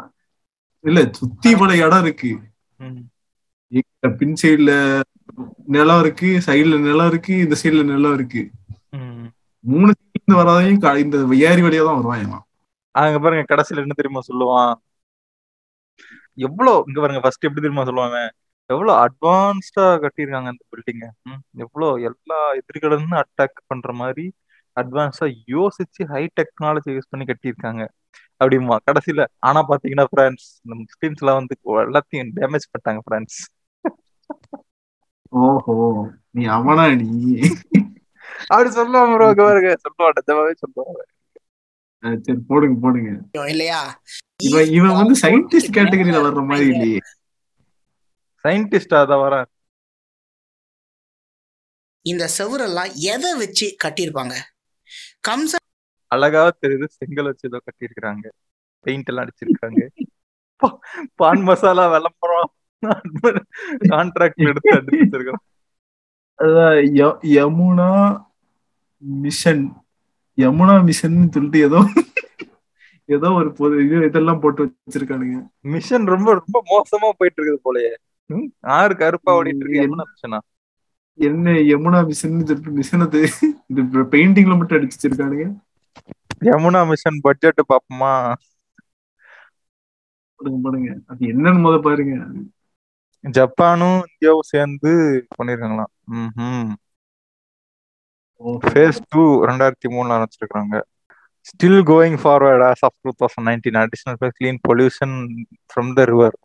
இல்ல 0.83 0.99
சுத்தி 1.19 1.51
பல 1.61 1.71
இடம் 1.83 2.03
இருக்கு. 2.05 2.31
பின் 4.19 4.35
சைடுல 4.41 4.71
நிலம் 5.75 6.01
இருக்கு 6.03 6.29
சைடுல 6.47 6.79
நிலம் 6.87 7.09
இருக்கு 7.11 7.33
இந்த 7.45 7.55
சைடுல 7.61 7.83
நிலம் 7.91 8.15
இருக்கு. 8.17 8.41
மூணு 9.65 9.91
இருந்து 10.09 10.39
வராதையும் 10.39 10.79
இந்த 11.03 11.17
ஏரி 11.49 11.61
வழியா 11.65 11.83
தான் 11.87 12.23
இவன். 12.25 12.43
அங்க 12.95 13.17
பாருங்க 13.19 13.45
கடைசியில 13.51 13.83
என்ன 13.85 13.95
தெரியுமா 13.99 14.21
சொல்லுவான்? 14.29 14.73
எவ்வளவு 16.37 16.83
இங்க 16.87 16.99
பாருங்க 17.01 17.21
ஃபர்ஸ்ட் 17.23 17.45
எப்படி 17.47 17.63
தெரியுமா 17.63 17.85
சொல்லுவாங்க? 17.89 18.17
எவ்வளவு 18.69 18.93
அட்வான்ஸ்டா 19.05 19.85
கட்டியிருக்காங்க 20.03 20.49
அந்த 20.51 20.63
பில்டிங்க 20.71 21.05
எவ்வளவு 21.63 22.01
எல்லா 22.01 22.39
எதிரிகளும் 22.59 23.11
அட்டாக் 23.21 23.57
பண்ற 23.67 23.91
மாதிரி 23.93 24.25
அட்வான்ஸா 24.77 25.25
யோசிச்சு 25.55 26.03
ஹை 26.05 26.23
டெக்னாலஜி 26.39 26.91
யூஸ் 26.95 27.11
பண்ணி 27.11 27.25
கட்டியிருக்காங்க. 27.25 27.83
அப்படிமா 28.41 28.75
கடைசியில 28.87 29.25
ஆனா 29.39 29.59
பாத்தீங்கன்னா 29.69 30.05
ஃப்ரெண்ட்ஸ் 30.11 30.47
இந்த 30.63 30.75
முஸ்லிம்ஸ் 30.81 31.21
எல்லாம் 31.23 31.39
வந்து 31.39 31.55
எல்லாத்தையும் 31.85 32.31
டேமேஜ் 32.39 32.69
பண்ணிட்டாங்க 32.71 33.01
ஃப்ரெண்ட்ஸ் 33.07 33.39
ஓஹோ 35.33 35.75
நீ 36.31 36.43
அவனா 36.55 36.85
நீ? 36.95 37.07
அப்படி 38.47 38.69
சொல்லுவாங்க 38.69 39.27
இங்க 39.27 39.43
பாருங்க. 39.43 39.69
சொல்லுவான் 39.69 40.11
நிஜமாவே 40.19 40.53
சொல்லுவாங்க 40.53 41.05
சரி 42.21 42.39
போடுங்க 42.47 42.79
போடுங்க. 42.81 43.19
இல்லையா? 43.49 44.01
இவன் 44.43 44.65
இவன் 44.65 44.93
வந்து 44.93 45.19
சயின்டிஸ்ட் 45.19 45.75
கேட்டகரியில 45.75 46.21
வர்ற 46.25 46.45
மாதிரி 46.45 46.69
இல்லையே. 46.69 46.99
சயின்டிஸ்ட் 48.43 48.95
அத 48.95 49.15
வர 49.15 49.45
இந்த 52.01 52.29
செவுரெல்லாம் 52.37 52.93
எதை 52.93 53.37
வச்சு 53.37 53.75
கட்டியிருப்பாங்க? 53.83 54.33
கம்சன் 55.27 55.69
அழகா 56.07 56.51
தெரியுது. 56.61 56.85
செங்கல் 56.87 57.25
வச்சு 57.25 57.49
ஏதோ 57.51 57.59
கட்டியிருக்கிறாங்க. 57.63 58.29
பெயிண்ட் 58.79 59.07
எல்லாம் 59.07 59.25
அடிச்சிருக்காங்க. 59.25 59.87
பான் 61.15 61.41
மசாலா 61.41 61.85
விளம்பரம். 61.87 62.53
கான்ட்ராக்ட் 63.79 64.35
எடுத்து 64.35 64.75
அடிச்சு 64.75 64.99
வச்சிருக்காங்க 64.99 65.51
அதான் 66.37 66.77
ய- 66.99 67.17
யமுனா 67.37 67.91
மிஷன் 69.23 69.63
யமுனா 70.37 70.75
மிஷன் 70.87 71.17
சொல்லிட்டு 71.35 71.59
ஏதோ 71.59 71.79
ஏதோ 73.09 73.29
ஒரு 73.39 73.49
பொது 73.53 73.75
இது 73.85 73.95
இதெல்லாம் 74.07 74.41
போட்டு 74.43 74.61
வச்சிருக்கானுங்க. 74.65 75.37
மிஷன் 75.73 76.05
ரொம்ப 76.13 76.29
ரொம்ப 76.39 76.57
மோசமா 76.71 77.09
போயிட்டு 77.19 77.39
இருக்குது 77.39 77.65
போலயே 77.67 77.91
ஆறு 78.77 78.93
கருப்பா 79.01 79.31
ஓடிட்டு 79.37 79.63
இருக்கு 79.63 79.83
என்ன 79.87 80.03
மிஷனா? 80.11 80.39
என்ன 81.19 81.51
யமுனா 81.71 81.99
மிஷன் 82.07 82.37
சொல்லிட்டு 82.49 82.77
மிஷனது 82.79 83.21
இது 83.71 83.81
பெயிண்டிங்ல 84.13 84.55
மட்டும் 84.57 84.77
அடிச்சு 84.77 84.97
வச்சிருக்கானுங்க. 84.97 85.45
யமுனா 86.49 86.81
மிஷன் 86.91 87.19
பட்ஜெட் 87.27 87.61
பாப்போமா? 87.71 88.13
போடுங்க 90.39 90.89
அது 91.11 91.21
என்னன்னு 91.33 91.59
முத 91.65 91.75
பாருங்க. 91.79 92.13
ஜப்பானும் 93.23 93.99
இந்தியாவும் 94.07 94.49
சேர்ந்து 94.53 94.91
பண்ணிருக்காங்களாம். 95.37 95.91
ம் 96.13 96.31
ஓஹோ. 96.39 96.47
ஃபேஸ் 98.65 98.99
டூ 99.11 99.21
ரெண்டாயிரத்தி 99.49 99.87
மூணுல 99.95 100.15
ஆரம்பிச்சிருக்காங்க 100.17 100.75
still 101.47 101.81
going 101.89 102.17
forward 102.21 102.63
as 102.69 102.83
of 102.87 102.95
two 103.03 103.11
thousand 103.19 103.47
nineteen 103.49 103.79
additional 103.81 104.33
clean 104.37 104.59
pollution 104.67 105.15
from 105.71 105.91
the 105.97 106.05
river 106.11 106.35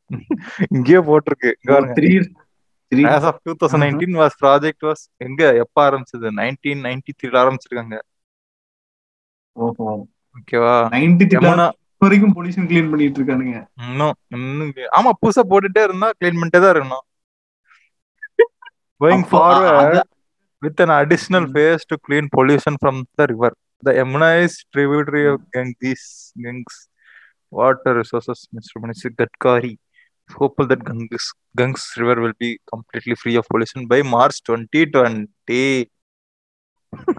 இங்கேயே 0.77 1.01
போட்டிருக்கு. 1.09 1.51
Three 1.97 2.11
three 2.93 3.03
as 3.15 3.25
of 3.31 3.37
2019 3.47 4.15
was 4.21 4.35
project 4.43 4.79
was 4.89 5.01
எங்க? 5.27 5.41
எப்ப 5.63 5.77
ஆரம்பிச்சது? 5.87 6.29
நைன்டீன் 6.39 6.83
நைன்டி 6.87 7.13
த்ரீல 7.19 7.37
ஆரம்பிச்சிருக்காங்க. 7.43 7.97
ஓகேவா 10.37 10.75
நைன்டி 10.95 11.27
யமுனா 11.35 11.67
வரைக்கும் 12.03 12.35
பொல்யூஷன் 12.37 12.69
கிளீன் 12.71 12.91
பண்ணிட்டு 12.91 13.19
இருக்கானுங்க. 13.21 13.57
இன்னும் 13.85 14.17
இன்னும் 14.37 14.73
ஆமா 14.99 15.11
புதுசா 15.23 15.43
போட்டுட்டே 15.53 15.83
இருந்தா 15.89 16.09
கிளீன் 16.19 16.39
பண்ணிட்டே 16.41 16.61
தான் 16.65 16.75
இருக்கணும். 16.75 17.05
Going 19.01 19.27
forward 19.31 19.99
with 20.63 20.79
an 20.81 20.91
additional 20.93 21.45
ம். 21.45 21.53
phase 21.55 21.83
to 21.85 21.97
clean 21.99 22.29
pollution 22.29 22.77
from 22.77 22.97
the 23.19 23.27
river. 23.27 23.51
The 23.83 23.93
Yamuna 23.93 24.43
is 24.43 24.55
tributary 24.73 25.25
of 25.29 25.41
Ganges. 25.53 26.03
Ganges 26.37 26.79
water 27.53 27.95
resources, 27.95 28.49
Mr. 28.57 28.81
Minister 28.81 29.11
Gadkari. 29.13 29.73
Hopeful 30.31 30.67
that 30.67 30.83
Ganges, 30.85 31.27
Ganges 31.55 31.85
River 31.97 32.17
will 32.21 32.35
be 32.39 32.51
completely 32.73 33.15
free 33.15 33.37
of 33.37 33.47
pollution 33.49 33.87
by 33.87 34.01
March 34.15 34.37
2020. 34.43 35.63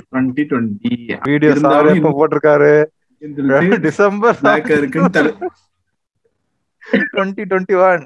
2020 0.10 0.92
video 1.28 1.50
sir 1.50 1.56
இருந்தாலும் 1.56 1.98
எப்ப 2.00 2.12
போட்டிருக்காரு 2.20 2.72
சொல்லிட்டு 3.22 3.78
December 3.80 4.38
black 4.44 4.70
ஆ 4.72 4.78
இருக்குன்னு 4.80 5.12
தலை- 5.18 5.34
twenty 7.14 7.44
twenty 7.50 7.76
one 7.88 8.04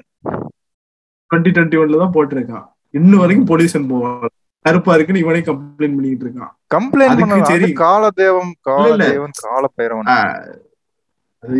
2021 1.30 2.00
தான் 2.02 2.14
போட்டிருக்கான் 2.16 2.66
இன்னும் 2.94 3.22
வரைக்கும் 3.22 3.48
பொல்யூஷன் 3.52 3.88
போவான் 3.92 4.34
கருப்பா 4.64 4.92
இருக்குன்னு 4.96 5.22
இவனே 5.22 5.40
கம்ப்ளைண்ட் 5.48 5.96
பண்ணிட்டு 5.96 6.24
இருக்கான். 6.26 6.52
கம்ப்ளைண்ட் 6.70 7.22
சரி. 7.50 7.68
காலதேவம் 7.82 8.52
இல்ல, 8.74 8.86
இல்ல. 8.86 9.04
காலதேவன் 9.08 9.34
கால 9.44 9.64
பைரவன் 9.76 10.10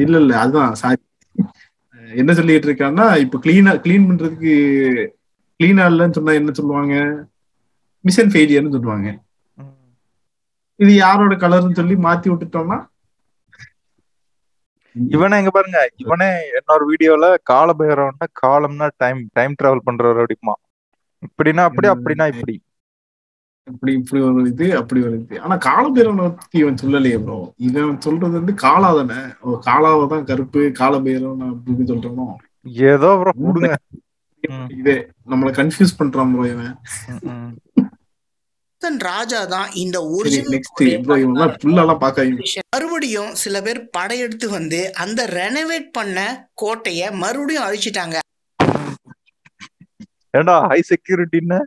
இல்ல 0.01 0.17
இல்ல. 0.19 0.33
அதுதான் 0.43 0.75
சாரி. 0.83 1.03
என்ன 2.15 2.33
சொல்லிட்டு 2.35 2.69
இருக்கான்னா 2.69 3.07
இப்ப 3.25 3.39
கிளீனா 3.45 3.73
கிளீன் 3.85 4.09
பண்றதுக்கு 4.09 4.55
கிளீனா 5.61 5.85
இல்லைன்னு 5.91 6.17
சொன்னா 6.19 6.33
என்ன 6.33 6.53
சொல்லுவாங்க? 6.53 6.95
மிஷன் 8.05 8.33
ஃபெயிலியர்னு 8.33 8.75
சொல்லுவாங்க. 8.75 9.09
இது 10.81 10.93
யாரோட 10.97 11.35
கலர்னு 11.39 11.79
சொல்லி 11.79 11.97
மாத்தி 12.05 12.29
விட்டுட்டோம்னா? 12.31 12.79
இவனே 14.97 15.37
இங்க 15.41 15.51
பாருங்க. 15.53 15.81
இவனே 16.03 16.29
இன்னொரு 16.53 16.85
வீடியோல 16.91 17.27
கால 17.51 17.69
பைரவன்னா 17.79 18.27
காலம்னா 18.43 18.87
டைம் 18.97 19.21
டைம் 19.33 19.57
டிராவல் 19.59 19.87
பண்றவர் 19.89 20.23
அப்படிமா 20.23 20.55
இப்படின்னா 21.23 21.63
அப்படி 21.69 21.89
அப்படின்னா 21.91 22.27
இப்படி. 22.33 22.55
இப்படி 23.67 23.93
இப்படி 23.99 24.21
ஒரு 24.27 24.41
இது 24.49 24.67
அப்படி 24.79 25.01
ஒரு 25.03 25.17
இது. 25.19 25.37
ஆனா 25.41 25.55
காலபைரவனை 25.67 26.25
பத்தி 26.33 26.57
இவன் 26.59 26.81
சொல்லலையே 26.83 27.19
ப்ரோ 27.23 27.37
இவன் 27.67 28.01
சொல்றது 28.01 28.35
வந்து 28.39 28.55
காலா 28.63 28.91
தானே. 28.99 29.21
காலாவை 29.67 30.05
தான் 30.09 30.27
கருப்பு 30.31 30.63
காலபைரவன் 30.81 31.45
அப்படி 31.49 31.87
சொல்றோமோ 31.93 32.27
ஏதோ 32.89 33.11
விடுங்க 33.21 33.71
ம். 34.45 34.67
இதே 34.79 34.97
நம்மள 35.29 35.51
கன்ஃபியூஸ் 35.59 35.99
பண்றான் 36.01 36.33
ப்ரோ 36.33 36.45
இவன். 36.51 36.75
ராஜா 39.07 39.39
தான் 39.47 39.69
இந்த 39.75 39.99
ப்ரோ 40.09 41.15
மறுபடியும் 42.75 43.31
சில 43.43 43.61
பேர் 43.63 43.81
படையெடுத்து 43.91 44.47
வந்து 44.51 44.81
அந்த 44.97 45.21
ரெனோவேட் 45.35 45.89
பண்ண 45.93 46.19
கோட்டைய 46.55 47.11
மறுபடியும் 47.23 47.67
அழிச்சிட்டாங்க. 47.67 48.17
ஏண்டா 50.35 50.57
ஹை 50.71 50.81
செக்யூரிட்டின்னு 50.89 51.59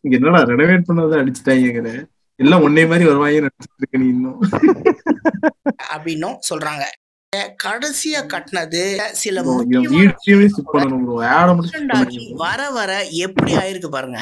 என்னடா 0.00 0.42
ரெனோவேட் 0.42 0.88
பண்ணதை 0.88 1.16
அடிச்சுட்டாங்க 1.22 2.06
எல்லாம் 2.36 2.62
ஒன்னே 2.62 2.88
மாதிரி 2.88 3.04
வருவாங்க 3.04 3.38
நினைச்சிட்டு 3.38 3.78
இருக்க 3.78 3.98
நீ 3.98 4.06
இன்னும். 4.06 4.40
அப்படின்னும் 5.94 6.38
சொல்றாங்க. 6.50 6.84
கடைசியா 7.64 8.20
கட்டினது 8.32 8.82
சில 9.12 9.42
வர 12.34 12.70
வர 12.70 13.04
எப்படி 13.04 13.54
ஆயிருக்கு 13.56 13.86
பாருங்க. 13.86 14.20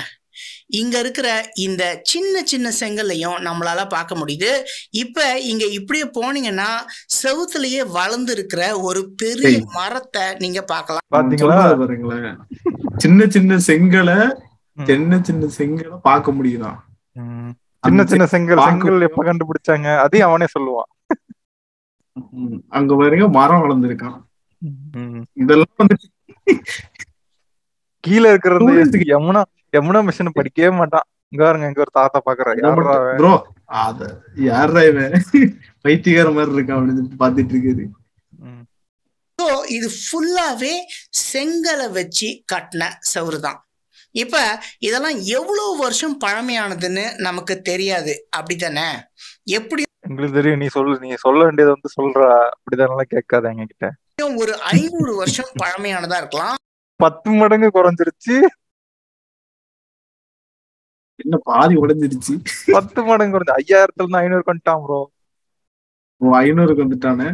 இங்க 0.66 0.99
இருக்கிற 0.99 1.50
இந்த 1.54 2.00
சின்ன 2.02 2.42
சின்ன 2.42 2.73
செங்கல்லையும் 2.80 3.37
நம்மளால 3.49 3.88
பார்க்க 3.88 4.14
முடியுது. 4.14 4.62
இப்ப 4.90 5.38
இங்க 5.40 5.64
இப்படியே 5.64 6.04
போனீங்கன்னா 6.04 6.70
செவுத்துலயே 7.18 7.82
வளர்ந்து 7.88 8.32
இருக்கிற 8.32 8.80
ஒரு 8.80 9.11
பெரிய. 9.16 9.61
மரத்தை 9.73 10.23
நீங்க 10.38 10.62
பார்க்கலாம். 10.62 11.04
பாத்தீங்களா? 11.14 11.78
பாருங்களேன். 11.78 12.37
சின்ன 12.96 13.26
சின்ன 13.26 13.58
செங்கலை. 13.66 14.18
சின்ன 14.78 15.18
சின்ன 15.28 15.48
செங்கலை 15.58 15.96
பார்க்க 16.08 16.36
முடியுதான். 16.38 16.78
சின்ன 17.84 18.04
சின்ன 18.10 18.24
செங்கல் 18.32 18.66
செங்கல் 18.68 19.06
எப்ப 19.08 19.24
கண்டுபிடிச்சாங்க? 19.28 19.88
அதையும் 20.04 20.28
அவனே 20.28 20.46
சொல்லுவான். 20.54 20.90
அங்க 22.76 22.90
பாருங்க 23.00 23.26
மரம் 23.38 23.62
வளர்ந்துருக்கான். 23.64 24.18
இதெல்லாம் 25.42 25.80
வந்து 25.82 25.96
கீழே 28.04 28.28
இருக்கிறது 28.32 29.04
யமுனா 29.14 29.42
யமுனா 29.76 30.00
மிஷன் 30.08 30.36
படிக்கவே 30.38 30.70
மாட்டான். 30.78 31.06
இங்க 31.32 31.42
பாருங்க 31.44 31.68
இங்க 31.70 31.80
ஒரு 31.84 31.92
தாத்தா 31.98 32.18
அவன்? 32.22 33.18
ப்ரோ 33.20 33.34
அத 33.84 34.08
யாரா 34.48 34.82
இவன்? 34.90 35.14
பைத்தியக்கார 35.84 36.32
மாதிரி 36.36 36.56
இருக்கான் 36.56 36.78
அப்படின்னு 36.80 37.20
பாத்துட்டு 37.22 37.54
இருக்குது 37.54 37.84
இது 39.76 39.88
ஃபுல்லாவே 40.00 40.74
செங்கலை 41.30 41.86
வச்சு 41.96 42.28
கட்டின 42.52 42.82
செவுரு 43.12 43.38
தான். 43.46 43.58
இப்ப 44.14 44.37
இதெல்லாம் 44.78 45.16
எவ்வளவு 45.37 45.71
வருஷம் 45.78 46.16
பழமையானதுன்னு 46.25 47.04
நமக்கு 47.18 47.54
தெரியாது. 47.71 48.12
அப்படித்தானே? 48.30 48.88
எப்படி 49.59 49.83
எங்களுக்கு 50.06 50.37
தெரியும் 50.38 50.61
நீ 50.62 50.66
சொல்லு 50.66 50.94
நீ 51.04 51.11
சொல்ல 51.25 51.40
வேண்டியது 51.44 51.75
வந்து 51.75 51.90
சொல்ற. 51.99 52.25
அப்படிதானலாம் 52.54 53.12
கேட்காத 53.14 53.52
எங்க 53.54 53.64
கிட்ட 53.71 53.87
ஒரு 54.42 54.52
ஐநூறு 54.75 55.12
வருஷம் 55.21 55.55
பழமையானதா 55.62 56.16
இருக்கலாம். 56.16 56.59
பத்து 57.00 57.31
மடங்கு 57.31 57.68
குறைஞ்சிருச்சு. 57.77 58.37
என்ன 61.22 61.37
பாதி 61.42 61.74
உடைஞ்சிருச்சு. 61.77 62.35
பத்து 62.77 63.00
மடங்கு 63.03 63.37
குறைஞ்சு 63.37 63.57
ஐயாயிரத்துல 63.61 64.03
இருந்து 64.03 64.22
ஐநூறு 64.22 64.44
கொண்டுட்டான் 64.46 64.85
ப்ரோ 64.87 65.00
ஐநூறுக்கு 66.40 66.85
வந்துட்டானே 66.85 67.29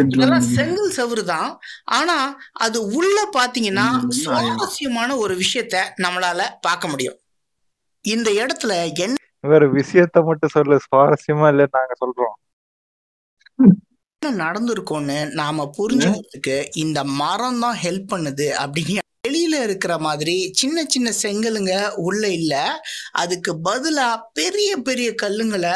இதெல்லாம் 0.06 0.40
செங்கல் 0.40 0.92
செவுரு 0.98 1.24
தான். 1.24 1.60
ஆனா 1.84 2.16
அது 2.52 2.78
உள்ள 2.86 3.16
பாத்தீங்கன்னா. 3.32 3.86
சுவாரஸ்யமான 4.08 5.16
ஒரு 5.16 5.34
விஷயத்த 5.34 5.82
நம்மளால 6.02 6.40
பார்க்க 6.60 6.88
முடியும். 6.88 7.18
இந்த 8.04 8.30
இடத்துல 8.30 8.94
என்ன 8.96 9.16
வேற 9.40 9.66
விஷயத்த 9.72 10.24
மட்டும் 10.24 10.50
சொல்லு. 10.52 10.78
சுவாரஸ்யமா 10.86 11.48
இல்ல 11.48 11.68
நாங்க 11.70 11.94
சொல்றோம். 12.02 12.36
நடந்திருக்கும்னு 14.40 15.18
நாம 15.34 15.64
புரிஞ்சுக்கிறதுக்கு 15.78 16.56
இந்த 16.74 17.04
மரம் 17.04 17.60
தான் 17.60 17.78
ஹெல்ப் 17.82 18.10
பண்ணுது 18.10 18.46
அப்படின்னு 18.62 18.98
வெளியில 19.28 19.56
இருக்கிற 19.62 19.98
மாதிரி 19.98 20.34
சின்ன 20.52 20.84
சின்ன 20.84 21.08
செங்கலுங்க 21.22 21.72
உள்ள 21.98 22.22
இல்ல. 22.28 22.54
அதுக்கு 23.12 23.52
பதிலா 23.64 24.06
பெரிய 24.32 24.76
பெரிய 24.76 25.14
கல்லுங்களை 25.22 25.74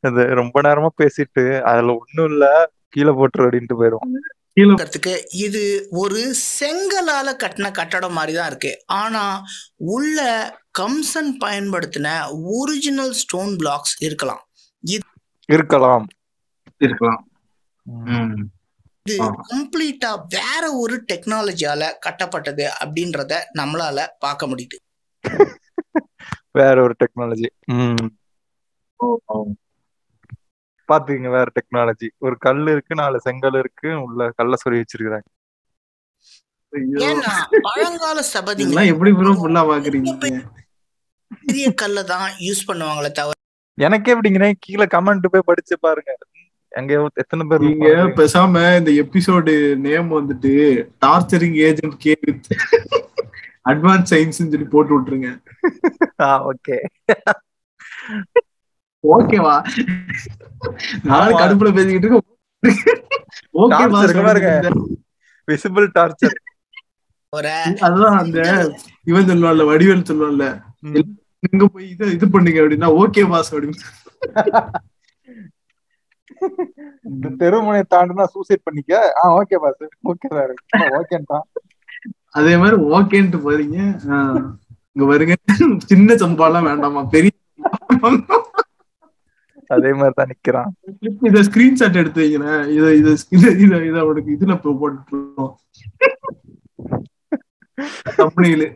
அது 0.00 0.22
ரொம்ப 0.34 0.60
நேரமா 0.60 0.90
பேசிட்டு 1.02 1.44
அதுல 1.62 1.94
ஒண்ணும் 1.94 2.30
இல்ல 2.30 2.46
கீழே 2.88 3.12
போட்டுரு 3.12 3.46
அப்படின்ட்டு 3.46 3.78
போயிடும் 3.80 4.08
இருக்கிறதுக்கு 4.56 5.14
இது 5.36 5.62
ஒரு 5.90 6.20
செங்கலால 6.58 7.28
கட்டின 7.36 7.70
கட்டடம் 7.70 8.12
மாதிரி 8.12 8.32
தான் 8.36 8.46
இருக்கு. 8.46 8.72
ஆனா 8.94 9.22
உள்ள 9.76 10.18
கம்சன் 10.78 11.32
பயன்படுத்தின 11.44 12.08
ஒரிஜினல் 12.58 13.12
ஸ்டோன் 13.12 13.54
பிளாக்ஸ் 13.56 13.96
இருக்கலாம். 13.98 14.42
இருக்கலாம். 15.48 16.04
இருக்கலாம். 16.80 17.22
இது. 19.06 19.16
கம்ப்ளீட்டா 19.50 20.10
வேற 20.36 20.64
ஒரு 20.82 20.96
டெக்னாலஜியால 21.10 21.90
கட்டப்பட்டது 22.06 22.64
அப்படின்றத 22.82 23.32
நம்மளால 23.58 24.06
பார்க்க 24.24 24.46
முடியுது. 24.46 24.76
வேற 26.58 26.74
ஒரு 26.86 26.94
டெக்னாலஜி 27.02 27.48
பாத்துக்கங்க 30.88 31.30
வேற 31.36 31.48
டெக்னாலஜி 31.58 32.08
ஒரு 32.18 32.34
கல் 32.38 32.66
இருக்கு 32.72 32.94
நாலு 32.94 33.18
செங்கல் 33.26 33.58
இருக்கு 33.62 33.88
உள்ள 34.06 34.30
கல்ல 34.38 34.56
சொருகி 34.62 34.82
வச்சிருக்காங்க 34.82 35.28
பழங்கால 37.68 38.20
சபதிங்க 38.32 38.84
எப்படி 38.92 39.10
பெரிய 41.44 41.66
கல்லை 41.82 42.02
தான் 42.10 42.26
யூஸ் 42.46 42.66
பண்ணுவாங்களே 42.68 43.10
தவிர. 43.18 43.36
எனக்கே 43.78 44.12
எப்படிங்கிறே 44.14 44.48
கீழே 44.64 44.86
கமெண்ட் 44.94 45.32
போய் 45.32 45.48
படிச்சு 45.50 45.74
பாருங்க. 45.86 46.10
எங்க 46.74 46.92
எத்தனை 47.22 47.42
பேர் 47.50 47.64
நீங்க? 47.66 47.88
பேசாம 48.18 48.62
இந்த 48.78 48.90
எபிசோடு 49.02 49.52
நேம் 49.84 50.08
வந்துட்டு 50.16 50.52
torturing 51.04 51.56
agent 51.66 51.96
K 52.04 52.14
with 52.24 52.48
advance 53.70 54.10
science 54.12 54.38
சொல்லி 54.38 54.66
போட்டு 54.74 54.92
விட்டுருங்க. 54.94 55.28
ஆ 56.24 56.28
ஓகே 56.50 56.76
ஓகேவா 59.04 59.54
நானும். 61.10 61.38
கடுப்புல 61.40 61.70
பேசிக்கிட்டு 61.76 62.08
இருக்கேன் 64.34 64.80
விசிபிள் 65.48 65.86
டார்ச்சர் 65.96 66.36
அதான் 67.86 68.16
அந்த 68.22 68.38
இவன் 69.10 69.28
சொல்லுவான்ல 69.30 69.64
வடிவேல் 69.70 70.08
சொல்லுவான்ல. 70.10 70.44
இங்க 71.48 71.64
போய் 71.72 71.86
இது 71.94 72.04
இது 72.16 72.26
பண்ணுங்க 72.34 72.60
அப்படின்னா 72.62 72.90
ஓகே 73.02 73.22
பாஸ் 73.32 73.52
அப்படின்னு 73.54 73.78
இந்த 77.10 77.26
தெருமுனை 77.40 77.82
தாண்டுனா 77.94 78.24
சூசைட் 78.34 78.66
பண்ணிக்க? 78.68 78.92
ஆ 79.20 79.22
ஓகே 79.40 79.58
பாஸ் 79.64 79.84
ஓகே 80.12 80.28
சார் 80.36 80.52
ஓகேன்டா 81.00 81.38
அதே 82.38 82.54
மாதிரி 82.62 82.76
ஓகேன்ட்டு 82.96 83.38
போறீங்க. 83.46 83.78
இங்க 84.94 85.04
வருங்க 85.12 85.34
சின்ன 85.92 86.14
சம்பாலாம் 86.22 86.68
வேண்டாமா? 86.70 87.02
பெரிய. 87.14 87.32
அதே 89.70 89.90
மாதிரி 89.98 90.14
தான் 90.18 90.30
நிக்கிறான் 90.32 90.70
இத 91.28 91.42
ஸ்கிரீன்ஷாட் 91.48 92.00
எடுத்து 92.00 92.22
வைக்கிறேன் 92.22 92.64
இத 92.76 92.86
இத 93.00 93.14
இத 93.36 93.78
இத 93.88 93.96
அவனுக்கு 94.04 94.30
இதுல 94.36 94.54
போட்டுருவோம். 94.64 95.52
தமிழில் 98.18 98.66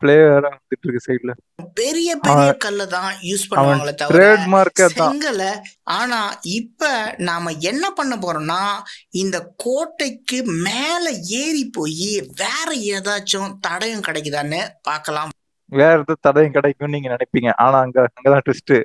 பிளே 0.00 0.16
வேற 0.30 0.44
வந்துட்டு 0.52 0.84
இருக்கு 0.86 1.04
சைடுல 1.06 1.32
பெரிய 1.78 2.10
பெரிய 2.24 2.50
கல்லை 2.64 2.86
தான் 2.94 3.08
யூஸ் 3.28 3.44
பண்ணுவாங்களே 3.50 3.92
தவிர 4.00 4.12
ட்ரேட் 4.14 4.44
மார்க்கே 4.54 4.86
தான். 4.88 5.10
செங்கலை 5.10 5.50
ஆனா 5.98 6.18
இப்ப 6.58 6.90
நாம 7.28 7.52
என்ன 7.70 7.84
பண்ண 7.98 8.14
போறோம்னா 8.24 8.60
இந்த 9.22 9.36
கோட்டைக்கு 9.64 10.38
மேல 10.66 11.04
ஏறி 11.42 11.64
போய் 11.78 12.10
வேற 12.42 12.68
ஏதாச்சும் 12.94 13.54
தடயம் 13.66 14.06
கிடைக்குதான்னு 14.08 14.60
பார்க்கலாம். 14.90 15.32
வேற 15.72 15.96
எது 16.02 16.14
தடையும் 16.26 16.56
கிடைக்கும்னு 16.56 16.94
நீங்க 16.96 17.10
நினைப்பீங்க. 17.14 17.50
ஆனா 17.64 17.76
அங்க 17.84 17.98
அங்கதான் 18.08 18.44
ட்விஸ்ட் 18.48 18.76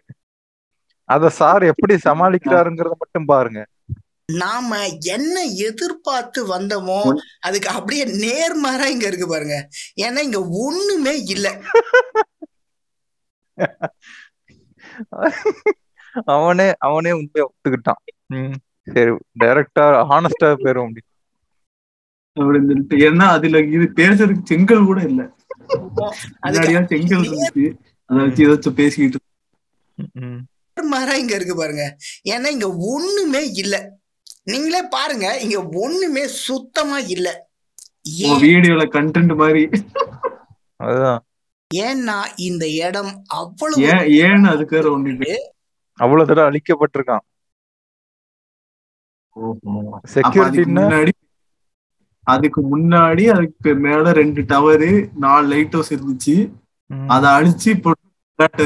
அத 1.09 1.29
சார் 1.39 1.63
எப்படி 1.71 1.93
சமாளிக்கிறாருங்கிறத 2.07 2.95
மட்டும் 3.03 3.29
பாருங்க. 3.33 3.59
நாம 4.37 4.75
என்ன 5.13 5.35
எதிர்பார்த்து 5.67 6.47
வந்தோமோ 6.47 7.15
அதுக்கு 7.41 7.69
அப்படியே 7.69 8.05
நேர்மாறா 8.21 8.93
இங்க 8.93 9.07
இருக்கு 9.07 9.27
பாருங்க. 9.27 9.69
ஏன்னா 9.99 10.19
இங்க 10.27 10.59
ஒண்ணுமே 10.59 11.29
இல்ல. 11.29 11.47
அவனே 16.29 16.73
அவனே 16.79 17.11
உண்மையை 17.11 17.45
ஒத்துக்கிட்டான். 17.45 18.01
ம், 18.35 18.55
சரி 18.87 19.11
டைரக்டா 19.41 20.05
ஹானஸ்டா 20.11 20.57
போயிரும் 20.57 20.87
அப்படி 20.87 21.01
அப்படின்னு 22.37 22.69
சொல்லிட்டு 22.69 22.95
ஏன்னா 23.07 23.25
அதுல 23.35 23.59
இது 23.75 23.85
பேசுறதுக்கு 23.97 24.49
செங்கல் 24.51 24.85
கூட 24.85 24.99
இல்ல. 25.09 25.21
செங்கல் 26.91 27.21
இருந்துச்சு. 27.21 27.65
அதை 28.09 28.21
வச்சு 28.21 28.45
ஏதாச்சும் 28.45 28.77
பேசிக்கிட்டு 28.79 29.19
ம், 30.21 30.39
மாறா 30.77 31.13
இங்க 31.21 31.33
இருக்கு 31.35 31.55
பாருங்க. 31.55 31.83
ஏன்னா 32.33 32.47
இங்க 32.55 32.67
ஒண்ணுமே 32.91 33.41
இல்ல. 33.61 33.75
நீங்களே 34.51 34.81
பாருங்க 34.95 35.27
இங்க 35.45 35.57
ஒண்ணுமே 35.83 36.23
சுத்தமா 36.45 36.97
இல்ல. 37.15 37.27
வீடியோல 38.43 38.83
கண்டென்ட் 38.95 39.33
மாதிரி. 39.41 39.63
அதுதான். 40.85 41.21
ஏன்னா 41.71 42.17
இந்த 42.47 42.65
இடம் 42.85 43.11
அவ்வளவு 43.39 43.89
ஏன் 44.27 44.45
அதுக்கு 44.51 44.75
வேற 44.77 44.87
ஒண்ணு. 44.95 45.33
அவ்வளவு 45.99 46.29
தடவை 46.29 46.45
அழிக்கப்பட்டிருக்கான். 46.49 47.23
செக்யூரிட்டின்னா 50.13 50.83
முன்னாடி 50.85 51.11
அதுக்கு 52.33 52.61
முன்னாடி 52.71 53.23
அதுக்கு 53.35 53.71
மேல 53.85 54.11
ரெண்டு 54.21 54.41
டவரு 54.51 54.89
நாலு 55.23 55.45
லைட் 55.53 55.75
ஹவுஸ் 55.77 55.93
இருந்துச்சு 55.95 56.35
அதை 57.15 57.27
அழிச்சு 57.37 57.67
இப்போ 57.75 57.91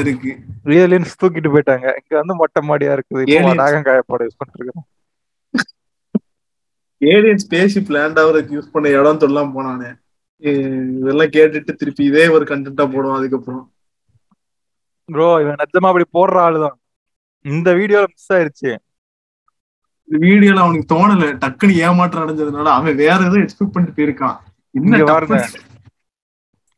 இருக்கு. 0.04 0.32
ரியலியன்ஸ் 0.72 1.20
தூக்கிட்டு 1.22 1.52
போயிட்டாங்க. 1.54 1.86
இங்க 2.00 2.14
வந்து 2.22 2.34
மொட்டை 2.42 2.62
மாடியா 2.70 2.92
இருக்குது. 2.98 3.24
நாகம் 3.62 3.88
காயப்பாடு 3.88 4.28
யூஸ் 4.28 4.40
பண்ணிருக்கோம் 4.42 4.86
ஏலியன் 7.06 7.48
ஸ்பேஸ்ஷிப் 7.50 7.90
லேண்ட் 7.90 8.20
ஆகுறதுக்கு 8.20 8.58
யூஸ் 8.58 8.72
பண்ண 8.72 8.90
இடம் 8.90 9.20
சொல்லலாம் 9.20 9.58
போனானே. 9.58 10.02
இதெல்லாம் 10.38 11.28
கேட்டுட்டு 11.28 11.74
திருப்பி 11.74 12.04
இதே 12.04 12.28
ஒரு 12.28 12.46
கண்டென்ட்டா 12.46 12.86
போடுவோம் 12.86 13.16
அதுக்கப்புறம். 13.16 13.74
ப்ரோ 15.06 15.42
இவன் 15.42 15.56
நிஜமா 15.56 15.94
அப்படி 15.94 16.04
போடுற 16.14 16.36
ஆளுதான். 16.36 16.82
இந்த 17.42 17.74
வீடியோல 17.74 18.06
மிஸ் 18.08 18.34
ஆயிருச்சு. 18.34 18.78
இந்த 20.04 20.28
வீடியோல 20.28 20.58
அவனுக்கு 20.58 20.96
தோணல. 20.96 21.38
டக்குன்னு 21.46 21.74
ஏமாற்றம் 21.74 22.28
அடைஞ்சதுனால 22.28 22.64
அவன் 22.64 22.96
வேற 22.96 23.14
ஏதோ 23.14 23.30
எக்ஸ்பெக்ட் 23.30 23.72
பண்ணிட்டு 23.72 24.06
போயிருக்கான். 24.06 24.38
இங்க 24.72 25.04
பாருங்க. 25.04 25.36
tough- 25.36 25.60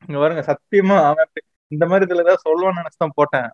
இங்க 0.07 0.21
பாருங்க 0.21 0.41
சத்தியமா 0.41 1.03
அவன் 1.03 1.27
இந்த 1.67 1.85
மாதிரி 1.85 2.13
இதுல 2.13 2.19
ஏதாவது 2.19 2.39
சொல்லுவான்னு 2.49 2.75
நினைச்சுதான் 2.75 3.09
போட்டேன். 3.13 3.49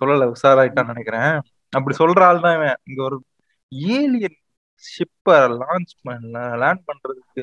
சொல்லல 0.00 0.32
உஷாராயிட்டான்னு 0.32 0.86
நினைக்கிறேன். 0.86 1.40
அப்படி 1.68 1.96
சொல்ற 1.98 2.22
ஆள் 2.22 2.40
தான் 2.40 2.56
இவன். 2.56 2.74
இங்க 2.84 3.02
ஒரு 3.02 3.24
ஏலியன் 3.68 4.36
ஷிப்ப 4.82 5.26
லான்ச் 5.54 5.92
பண்ண 6.02 6.34
லேண்ட் 6.56 6.84
பண்றதுக்கு 6.88 7.42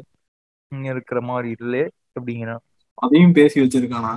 இங்க 0.72 0.88
இருக்கிற 0.90 1.20
மாதிரி 1.22 1.50
இல்லே 1.60 1.84
அப்படிங்கிறான் 2.16 2.64
அதையும் 2.98 3.34
பேசி 3.34 3.58
வச்சிருக்கானா? 3.62 4.14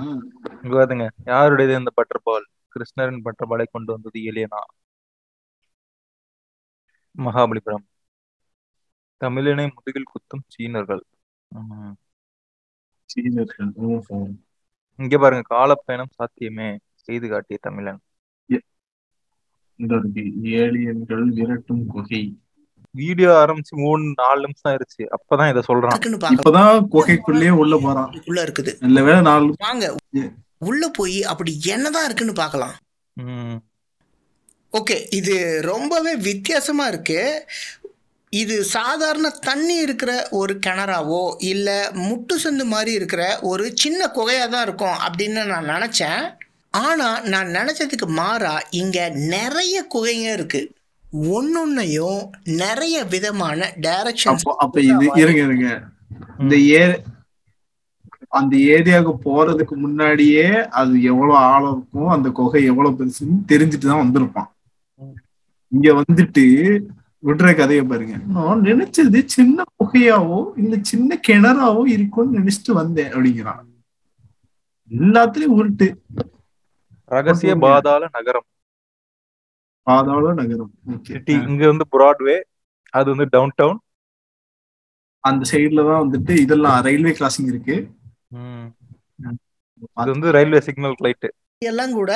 இங்க 0.63 0.73
பாருங்க 0.73 1.05
யாருடையது 1.25 1.79
இந்த 1.81 1.91
பட்டர் 1.93 2.23
பால் 2.23 2.45
கிருஷ்ணரின் 2.75 3.25
பட்டர் 3.27 3.47
பாலை 3.47 3.65
கொண்டு 3.71 3.91
வந்தது 3.91 4.19
ஏலியனா? 4.29 4.61
மகாபலிபுரம். 7.15 7.85
தமிழினை 9.21 9.65
முதுகில் 9.73 10.09
குத்தும் 10.11 10.45
சீனர்கள். 10.47 11.03
சீனர்கள். 13.09 13.71
இங்க 14.99 15.15
பாருங்க 15.17 15.45
காலப்பயணம் 15.47 16.15
சாத்தியமே. 16.15 16.69
செய்து 17.05 17.27
காட்டிய 17.29 17.57
தமிழன். 17.61 18.01
ஏலியன்கள் 20.59 21.25
விரட்டும் 21.37 21.85
குகை. 21.85 22.23
வீடியோ 22.95 23.29
ஆரம்பிச்சு 23.33 23.73
மூணு 23.75 24.13
நாலு 24.15 24.41
நிமிஷம் 24.41 24.69
ஆயிருச்சு. 24.71 25.03
அப்பதான் 25.15 25.49
இதை 25.49 25.61
சொல்றான். 25.67 25.95
இப்பதான் 26.35 26.87
குகைக்குள்ளேயே 26.91 27.49
உள்ள 27.49 27.77
போறான். 27.77 28.09
உள்ள 28.25 28.43
இருக்குது. 28.43 28.79
நல்ல 28.79 29.03
வேளை 29.03 29.21
நாலு 29.21 29.53
வாங்க. 29.57 29.95
உள்ள 30.57 30.89
போய் 30.89 31.23
அப்படி 31.23 31.61
என்னதான் 31.63 32.05
இருக்குன்னு 32.05 32.33
பார்க்கலாம். 32.33 32.75
ம். 33.17 33.57
ஓகே 34.71 35.05
இது 35.09 35.61
ரொம்பவே 35.61 36.15
வித்தியாசமா 36.15 36.87
இருக்கு. 36.87 37.45
இது 38.29 38.63
சாதாரண 38.63 39.29
தண்ணி 39.29 39.75
இருக்கிற 39.75 40.27
ஒரு 40.31 40.53
கிணறாவோ 40.65 41.35
இல்லை 41.39 41.79
முட்டு 42.07 42.35
சந்து 42.43 42.65
மாதிரி 42.65 42.91
இருக்கிற 42.91 43.39
ஒரு 43.41 43.71
சின்ன 43.75 44.07
குகையாக 44.15 44.47
தான் 44.49 44.63
இருக்கும் 44.63 44.97
அப்படின்னு 45.07 45.45
நான் 45.45 45.69
நினச்சேன். 45.69 46.23
ஆனால் 46.69 47.23
நான் 47.23 47.47
நினச்சதுக்கு 47.47 48.07
மாறா 48.07 48.61
இங்கே 48.69 49.09
நிறைய 49.09 49.87
குகைங்க 49.95 50.31
இருக்கு. 50.33 50.61
ஒன்னொன்னையும் 51.13 52.21
நிறைய 52.61 53.03
விதமான 53.13 53.59
டைரக்ஷன் 53.85 54.31
அப்போ 54.33 54.53
அப்ப 54.65 54.81
இது 54.81 55.05
இருங்க 55.21 55.41
இருங்க. 55.47 55.67
இந்த 56.39 56.55
ஏ 56.69 56.83
அந்த 58.39 58.53
ஏரியாவுக்கு 58.57 59.13
போறதுக்கு 59.25 59.75
முன்னாடியே 59.75 60.45
அது 60.79 60.93
எவ்வளவு 61.03 61.35
ஆழம் 61.37 61.71
இருக்கும் 61.73 62.07
அந்த 62.07 62.29
குகை 62.29 62.63
எவ்வளவு 62.71 62.97
பெருசுன்னு 62.99 63.37
தெரிஞ்சுட்டு 63.51 63.87
தான் 63.89 64.03
வந்திருப்பான். 64.03 64.49
இங்க 65.71 65.89
வந்துட்டு 65.93 66.45
விடுற 67.23 67.55
கதையை 67.55 67.83
பாருங்க. 67.83 68.15
நான் 68.37 68.63
நினைச்சது 68.69 69.19
சின்ன 69.25 69.63
குகையாவோ 69.79 70.39
இல்ல 70.61 70.77
சின்ன 70.81 71.19
கிணறாவோ 71.27 71.83
இருக்கும்னு 71.87 72.39
நினைச்சிட்டு 72.39 72.73
வந்தேன் 72.81 73.11
அப்படிங்கிறான். 73.13 73.61
எல்லாத்துலயும் 74.91 75.55
உருட்டு. 75.59 75.87
ரகசிய 77.11 77.55
பாதாள 77.55 78.09
நகரம். 78.17 78.47
பாதாள 79.87 80.25
நகரம். 80.39 80.71
சிட்டி 81.07 81.33
இங்க 81.49 81.63
வந்து 81.71 81.85
பிராட்வே 81.93 82.37
அது 82.93 83.07
வந்து 83.13 83.27
டவுன் 83.35 83.55
டவுன் 83.59 83.79
அந்த 85.23 85.43
சைடுல 85.51 85.83
தான் 85.89 86.01
வந்துட்டு 86.03 86.33
இதெல்லாம் 86.43 86.77
ரயில்வே 86.87 87.11
கிராசிங் 87.19 87.49
இருக்கு. 87.51 87.75
அது 90.01 90.09
வந்து 90.13 90.33
ரயில்வே 90.37 90.59
சிக்னல் 90.67 90.97
லைட் 91.05 91.27
எல்லாம் 91.61 91.93
கூட 91.99 92.11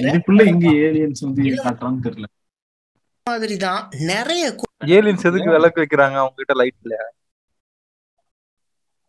இதுக்குள்ள 0.00 0.42
எங்க 0.52 0.66
ஏலியன்ஸ் 0.86 1.22
வந்து 1.26 1.42
காட்டுறான்னு 1.64 2.04
தெரியல. 2.06 2.26
மாதிரி 3.26 3.56
தான் 3.66 3.80
நிறைய 4.10 4.44
ஏலியன்ஸ் 4.96 5.28
எதுக்கு 5.30 5.54
விளக்கு 5.56 5.82
வைக்கிறாங்க 5.82 6.18
அவங்க 6.22 6.36
கிட்ட 6.42 6.56
லைட் 6.62 6.80
இல்ல 6.84 6.96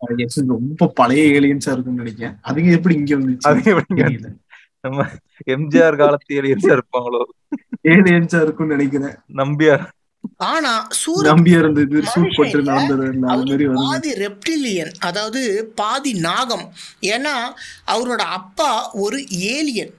Yes, 0.01 0.35
ரொம்ப 0.51 0.85
பழைய 0.99 1.23
ஏலியன்ஸா 1.37 1.71
இருக்கும்னு 1.73 2.01
நினைக்கிறேன். 2.01 2.35
அதுங்க 2.49 2.69
எப்படி 2.77 2.93
இங்க 2.99 3.13
வந்துச்சு 3.15 3.47
அது 3.49 3.61
எப்படிங்க 3.71 4.03
தெரியல. 4.03 4.29
நம்ம 4.81 5.05
எம்ஜிஆர் 5.45 5.97
காலத்து 5.97 6.41
ஏலியன்ஸா 6.41 6.77
இருப்பாங்களோ? 6.77 7.21
ஏலியன்ஸா 7.83 8.41
இருக்கும்னு 8.41 8.75
நினைக்கிறேன். 8.75 9.15
நம்பியார். 9.35 9.85
ஆனா 10.37 10.87
சூரிய 10.89 11.33
சூட் 12.13 12.35
போட்டு. 12.35 12.61
நடந்தது 12.61 13.71
பாதி 13.73 14.11
ரெப்டிலியன் 14.13 14.91
அதாவது 14.99 15.71
பாதி 15.75 16.13
நாகம். 16.13 16.73
ஏன்னா 17.01 17.35
அவரோட 17.87 18.21
அப்பா 18.39 18.91
ஒரு 18.91 19.27
ஏலியன். 19.29 19.93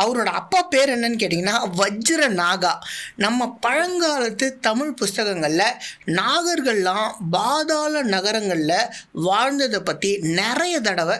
அவரோட 0.00 0.30
அப்பா 0.40 0.62
பேர் 0.62 0.90
என்னன்னு 0.90 1.20
கேட்டிங்கன்னா 1.22 1.56
வஜ்ர 1.78 2.28
நாகா. 2.42 2.72
நம்ம 3.16 3.58
பழங்காலத்து 3.66 4.60
தமிழ் 4.60 4.92
புஸ்தகங்களில் 4.92 5.78
நாகர்கள்லாம் 6.06 7.10
பாதாள 7.30 8.02
நகரங்களில் 8.02 8.78
வாழ்ந்ததை 9.12 9.80
பற்றி 9.80 10.18
நிறைய 10.18 10.80
தடவை 10.80 11.18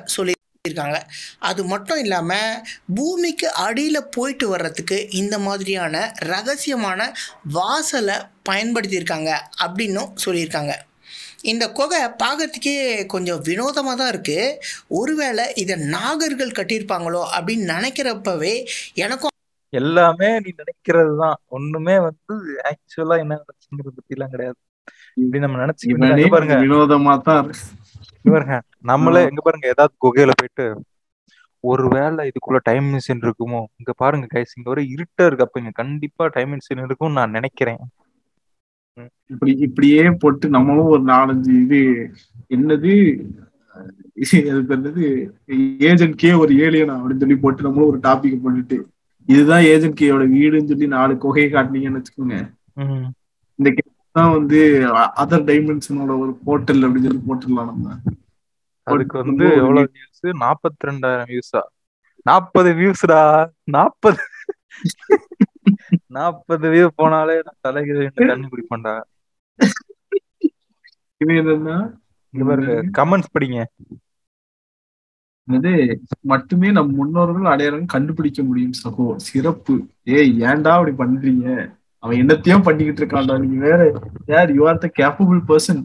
சொல்லியிருக்காங்க 0.64 0.98
அது 1.48 1.62
மட்டும் 1.70 2.00
இல்லாமல் 2.02 2.58
பூமிக்கு 2.96 3.48
அடியில் 3.64 4.08
போயிட்டு 4.16 4.46
வர்றதுக்கு 4.52 4.98
இந்த 5.20 5.34
மாதிரியான 5.46 5.94
ரகசியமான 6.32 7.00
வாசலை 7.56 8.16
பயன்படுத்தியிருக்காங்க 8.48 9.30
அப்படின்னும் 9.64 10.12
சொல்லியிருக்காங்க. 10.24 10.74
இந்த 11.52 11.64
குகை 11.78 12.00
பார்க்கறதுக்கே 12.22 12.76
கொஞ்சம் 13.14 13.42
வினோதமாக 13.48 13.96
தான் 14.00 14.12
இருக்குது 14.12 14.44
ஒருவேளை 14.98 15.46
இதை 15.62 15.76
நாகர்கள் 15.96 16.56
கட்டியிருப்பாங்களோ 16.58 17.22
அப்படின்னு 17.36 17.66
நினைக்கிறப்பவே 17.74 18.54
எனக்கும் 19.04 19.30
எல்லாமே 19.72 20.28
நீ 20.44 20.50
நினைக்கிறது 20.62 21.12
தான். 21.22 21.36
ஒண்ணுமே 21.56 21.96
வந்து 22.08 22.34
ஆக்சுவலா 22.70 23.16
என்ன 23.24 23.38
நடச்சுங்கிறது 23.42 23.96
பத்தி 23.98 24.16
எல்லாம் 24.16 24.34
கிடையாது. 24.34 24.58
இப்படி 25.22 25.40
நம்ம 25.44 25.58
நினைச்சுக்கிட்டு 25.64 26.34
பாருங்க. 26.34 26.56
வினோதமா 26.64 27.14
தான் 27.28 27.48
பாருங்க 28.24 28.56
நம்மளே 28.90 29.22
எங்க 29.28 29.42
பாருங்க 29.44 29.66
ஏதாவது 29.74 29.94
குகையில 30.04 30.32
போயிட்டு 30.40 30.66
ஒருவேளை 31.64 32.22
இதுக்குள்ள 32.28 32.58
டைம் 32.68 32.86
மிஷின் 32.92 33.24
இருக்குமோ? 33.24 33.60
இங்க 33.80 33.92
பாருங்க 33.96 34.26
கைஸ் 34.32 34.56
இங்க 34.56 34.68
ஒரு 34.74 34.82
இருட்டா 34.94 35.24
இருக்கு. 35.26 35.46
அப்ப 35.46 35.60
இங்க 35.62 35.72
கண்டிப்பா 35.80 36.24
டைம் 36.36 36.52
மிஷின் 36.54 36.84
இருக்கும்னு 36.86 37.18
நான் 37.20 37.36
நினைக்கிறேன். 37.38 37.82
இப்படி 39.30 39.52
இப்படியே 39.66 40.02
போட்டு 40.22 40.46
நம்மளும் 40.56 40.90
ஒரு 40.94 41.02
நாலஞ்சு 41.12 41.52
இது 41.62 41.80
என்னது? 42.56 42.94
அதுக்கு 44.16 44.74
என்னது 44.76 45.04
ஏஜென்ட் 45.88 46.16
கே 46.16 46.30
ஒரு 46.42 46.52
ஏலியனா 46.64 46.96
அப்படின்னு 46.96 47.22
சொல்லி 47.22 47.38
போட்டு 47.44 47.66
நம்மளும் 47.66 47.90
ஒரு 47.92 48.00
டாபிக் 48.06 48.42
போட்டுட்டு 48.44 48.78
இதுதான் 49.28 49.64
ஏஜென்ட் 49.72 50.00
கேயோட 50.00 50.24
வீடுன்னு 50.34 50.70
சொல்லி 50.70 50.86
நாலு 50.94 51.12
குகையை 51.24 51.48
காட்டினீங்கன்னு 51.50 52.00
வச்சுக்கோங்க. 52.00 52.36
இந்த 53.58 53.68
தான் 54.14 54.32
வந்து 54.36 54.58
அதர் 55.22 55.46
டைமென்ஷனோட 55.50 56.12
ஒரு 56.24 56.32
போர்ட்டல் 56.46 56.84
அப்படின்னு 56.86 57.08
சொல்லி 57.08 57.22
போட்டுடலாம் 57.28 57.70
நம்ம 57.72 57.94
அதுக்கு 58.86 59.16
வந்து 59.22 59.46
எவ்வளவு 59.62 59.88
வியூஸ் 59.96 60.42
நாற்பத்தி 60.44 60.88
ரெண்டாயிரம் 60.90 61.30
வியூஸா 61.32 61.62
நாற்பது 62.26 62.70
வியூஸ்டா 62.80 63.20
நாற்பது 63.76 64.22
நாற்பது 66.16 66.66
வியூ 66.74 66.86
போனாலே 67.00 67.36
நான் 67.46 67.62
தலைக்கு 67.66 67.94
தண்ணி 68.30 68.46
குடிப்பேன்டா. 68.52 68.94
இது 71.20 71.32
என்னன்னா 71.40 71.76
கமெண்ட்ஸ் 72.98 73.34
படிங்க. 73.34 73.58
இது 75.48 75.70
மட்டுமே 76.32 76.68
நம் 76.76 76.92
முன்னோர்கள் 76.98 77.52
அடையாளம் 77.52 77.92
கண்டுபிடிக்க 77.94 78.40
முடியும் 78.48 78.76
சகோ. 78.82 79.06
சிறப்பு. 79.28 79.74
ஏய் 80.16 80.32
ஏன்டா 80.50 80.72
அப்படி 80.76 80.92
பண்றீங்க? 81.02 81.46
அவன் 82.02 82.20
என்னத்தையோ 82.22 82.56
பண்ணிக்கிட்டு 82.66 83.00
இருக்கான்டா. 83.02 83.34
நீங்க 83.42 83.58
வேற 83.68 83.80
யார் 84.32 84.50
you 84.56 84.62
are 84.70 84.80
the 84.84 84.88
capable 85.00 85.40
person 85.50 85.82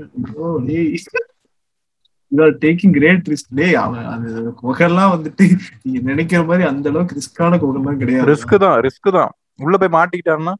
you 2.32 2.40
are 2.46 2.54
taking 2.64 2.94
great 2.98 3.30
risk 3.32 3.56
டேய் 3.60 3.78
அவன் 3.84 4.06
அது 4.14 4.28
குகைலாம் 4.60 5.12
வந்துட்டு 5.14 5.46
நீங்க 5.84 6.00
நினைக்கிற 6.10 6.42
மாதிரி 6.50 6.66
அந்த 6.72 6.86
அளவுக்கு 6.92 7.18
ரிஸ்கான 7.20 7.58
குகைலாம் 7.64 8.00
கிடையாது. 8.02 8.28
ரிஸ்க் 8.32 8.54
தான் 8.66 8.78
ரிஸ்க் 8.86 9.10
தான். 9.18 9.32
உள்ள 9.64 9.76
போய் 9.80 9.96
மாட்டிக்கிட்டாருன்னா 9.98 10.54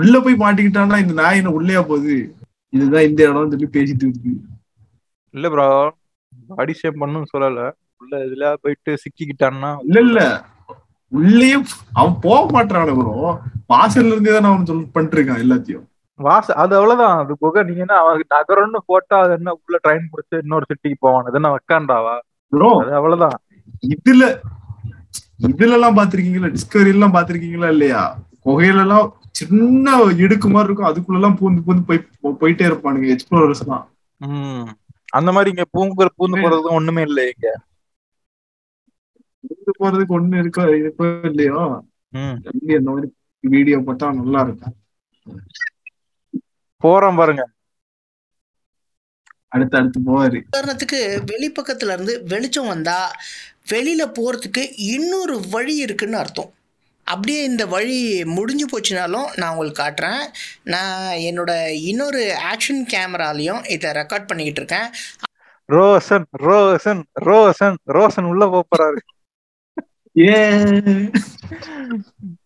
உள்ள 0.00 0.16
போய் 0.24 0.42
மாட்டிக்கிட்டான்னா 0.42 0.98
இந்த 1.02 1.14
நாய் 1.20 1.38
என்ன 1.40 1.50
உள்ளேயா 1.58 1.80
போகுது? 1.90 2.16
இதுதான் 2.76 3.06
இந்த 3.08 3.20
இடம் 3.28 3.52
சொல்லி 3.54 3.68
பேசிட்டு 3.76 4.04
இருக்கு. 4.06 4.32
இல்ல 5.34 5.46
ப்ரோ 5.54 5.66
பாடி 6.58 6.74
ஷேப் 6.80 7.00
பண்ணுன்னு 7.02 7.32
சொல்லல. 7.34 7.62
உள்ள 8.02 8.14
இதுல 8.26 8.46
போயிட்டு 8.62 8.92
சிக்கிக்கிட்டான்னா 9.02 9.70
இல்ல 9.86 9.98
இல்ல. 10.06 10.20
உள்ளேயே 11.12 11.56
அவன் 11.98 12.14
போக 12.24 12.42
மாட்டான 12.52 12.92
ப்ரோ 12.98 13.14
வாசல்ல 13.72 14.12
இருந்தே 14.12 14.34
தான் 14.36 14.50
அவன் 14.50 14.68
சொல் 14.68 14.92
பண்ணிட்டு 14.94 15.16
இருக்கான் 15.16 15.42
எல்லாத்தையும். 15.44 15.86
வாச 16.20 16.54
அது 16.62 16.72
அவ்வளவுதான். 16.78 17.16
அது 17.22 17.32
போக 17.42 17.62
நீங்க 17.68 17.82
என்ன 17.84 17.96
அவன் 18.00 18.24
நகரம்னு 18.34 18.80
போட்டா 18.90 19.16
அது 19.24 19.32
என்ன 19.38 19.52
உள்ள 19.58 19.76
ட்ரெயின் 19.84 20.10
பிடிச்சு 20.12 20.36
இன்னொரு 20.44 20.68
சிட்டிக்கு 20.70 20.98
போவான். 21.04 21.26
அது 21.28 21.38
என்ன 21.40 21.50
வைக்காண்டாவா 21.54 22.14
ப்ரோ 22.52 22.70
அது 22.82 22.92
அவ்வளவுதான். 23.00 23.36
இதுல 23.94 24.24
இதுல 25.48 25.76
எல்லாம் 25.76 25.96
பாத்திருக்கீங்களா? 25.98 26.52
டிஸ்கவரி 26.56 26.90
எல்லாம் 26.94 27.14
பாத்திருக்கீங்களா 27.14 27.70
இல்லையா? 27.74 28.02
குகையில 28.44 28.84
எல்லாம் 28.84 29.06
சின்ன 29.38 29.86
இடுக்கு 30.22 30.48
மாதிரி 30.48 30.68
இருக்கும். 30.68 30.90
அதுக்குள்ள 30.90 31.18
எல்லாம் 31.20 31.38
பூந்து 31.38 31.60
பூந்து 31.66 31.84
போய் 31.88 32.00
போயிட்டே 32.40 32.64
இருப்பானுங்க 32.68 33.08
எக்ஸ்ப்ளோரர்ஸ் 33.14 33.64
எல்லாம் 33.64 33.86
அந்த 35.12 35.30
மாதிரி 35.36 35.52
இங்க 35.52 35.64
பூங்கு 35.74 36.08
பூந்து 36.18 36.42
போறதுக்கு 36.42 36.76
ஒண்ணுமே 36.78 37.02
இல்லை 37.08 37.24
இங்க. 37.32 37.48
போறதுக்கு 39.80 40.16
ஒண்ணு 40.18 40.40
இருக்கோ? 40.42 40.62
இருக்கோ 40.80 41.24
இல்லையோ? 41.24 41.82
உம் 42.10 42.40
தம்பி 42.42 42.74
அந்த 42.74 42.90
மாதிரி 42.90 43.12
வீடியோ 43.40 43.78
போட்டா 43.78 44.12
நல்லா 44.12 44.40
இருக்கும். 44.40 44.74
போறோம் 46.84 47.16
பாருங்க. 47.16 47.44
அடுத்து 49.48 49.78
அடுத்து 49.78 50.00
போவாரு. 50.06 50.42
உதாரணத்துக்கு 50.56 51.00
வெளிப்பக்கத்துல 51.32 51.92
இருந்து 51.92 52.24
வெளிச்சம் 52.24 52.66
வந்தா 52.66 53.12
வெளியில 53.70 54.02
போறதுக்கு 54.18 54.72
இன்னொரு 54.76 55.40
வழி 55.50 55.76
இருக்குன்னு 55.76 56.16
அர்த்தம். 56.16 56.52
அப்படியே 57.04 57.44
இந்த 57.44 57.66
வழி 57.66 58.24
முடிஞ்சு 58.24 58.66
போச்சுனாலும் 58.66 59.38
நான் 59.38 59.50
உங்களுக்கு 59.50 59.82
காட்டுறேன். 59.82 60.22
நான் 60.64 61.16
என்னோட 61.16 61.68
இன்னொரு 61.68 62.36
ஆக்ஷன் 62.52 62.82
கேமராலையும் 62.94 63.70
இதை 63.70 63.90
ரெக்கார்ட் 63.90 64.26
பண்ணிக்கிட்டு 64.26 64.62
இருக்கேன். 64.62 64.88
ரோசன் 65.68 66.24
ரோசன் 66.38 67.02
ரோசன் 67.20 67.76
ரோசன் 67.86 68.24
உள்ள 68.24 68.66
போறாரு. 68.70 69.00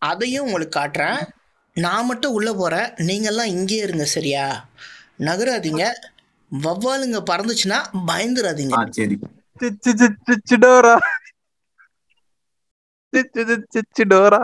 அதையும் 0.09 0.45
உங்களுக்கு 0.45 0.75
காட்டுறேன். 0.79 1.21
நான் 1.77 2.07
மட்டும் 2.07 2.33
உள்ளே 2.33 2.53
போகிறேன் 2.53 2.89
நீங்கள்லாம் 3.09 3.53
இங்கே 3.57 3.77
இருங்க 3.77 4.05
சரியா? 4.17 4.45
நகராதீங்க. 5.19 5.85
வவ்வாலுங்க 6.53 7.19
பறந்துச்சுன்னா 7.31 7.79
பயந்துடாதீங்க 8.11 8.75
ஆ 8.79 8.83
சரி. 8.99 9.17
சிச்சு 9.61 9.91
சிச்சு 9.99 10.07
சிச்சு 10.29 10.57
டோரா 10.65 10.95
சிச்சு 13.13 13.43
சிச்சு 13.51 13.69
சிச்சு 13.75 14.05
டோரா 14.05 14.41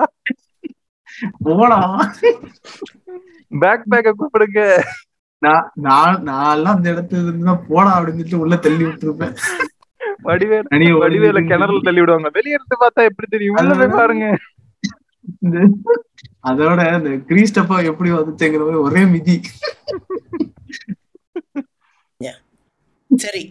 போடா 1.44 1.78
பேக் 3.52 3.88
பேக்க 3.92 4.12
கூப்பிடுங்க. 4.18 4.60
நான் 5.42 5.66
நான் 5.86 6.22
நான் 6.22 6.52
எல்லாம் 6.56 6.76
அந்த 6.76 6.88
இடத்துல 6.92 7.22
இருந்தா 7.28 7.54
போடா 7.68 7.90
அப்படின்னு 7.98 8.20
சொல்லிட்டு 8.20 8.42
உள்ள 8.44 8.56
தள்ளி 8.56 8.84
விட்டுருப்பேன். 8.84 9.34
வடிவேல 10.26 10.96
வடிவேல 11.02 11.40
கிணறுல 11.50 11.84
தள்ளி 11.88 12.02
விடுவாங்க 12.02 12.30
வெளிய 12.38 12.58
இருந்து 12.58 12.76
பார்த்தா 12.82 13.06
எப்படி 13.10 13.28
தெரியும்? 13.34 13.56
உள்ள 13.60 13.74
போய் 13.80 13.96
பாருங்க. 14.00 14.26
அதோட 16.50 16.80
இந்த 16.98 17.10
கிரீஸ்டப்பா 17.30 17.76
எப்படி 17.90 18.10
வந்துச்சுங்கிற 18.18 18.62
மாதிரி 18.66 18.84
ஒரே 18.88 19.04
மிதி. 19.14 19.36
சரி 23.10 23.42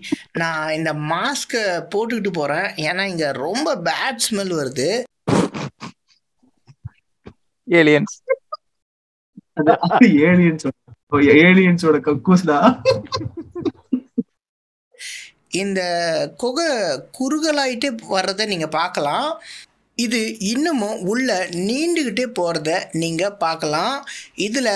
நான் 0.41 0.71
இந்த 0.75 0.91
மாஸ்கை 1.09 1.61
போட்டுக்கிட்டு 1.91 2.31
போகிறேன் 2.37 2.67
ஏன்னா 2.87 3.03
இங்கே 3.11 3.27
ரொம்ப 3.45 3.75
பேட் 3.87 4.23
ஸ்மெல் 4.27 4.53
வருது. 4.59 4.87
ஏலியன்ஸ் 7.67 8.15
அது 9.59 10.07
ஏலியன்ஸ் 10.29 10.65
ஏலியன்ஸோட 11.45 11.97
கக்கூஸ்டா? 12.07 12.57
இந்த 15.59 15.81
குகை 16.41 16.67
குறுகலாயிட்டே 17.17 17.89
வர்றதை 18.13 18.45
நீங்கள் 18.51 18.75
பார்க்கலாம். 18.77 19.29
இது 19.97 20.19
இன்னமும் 20.51 20.99
உள்ள 21.11 21.29
நீண்டுகிட்டே 21.67 22.25
போகிறத 22.37 22.71
நீங்கள் 23.01 23.35
பார்க்கலாம். 23.43 23.95
இதில் 24.45 24.69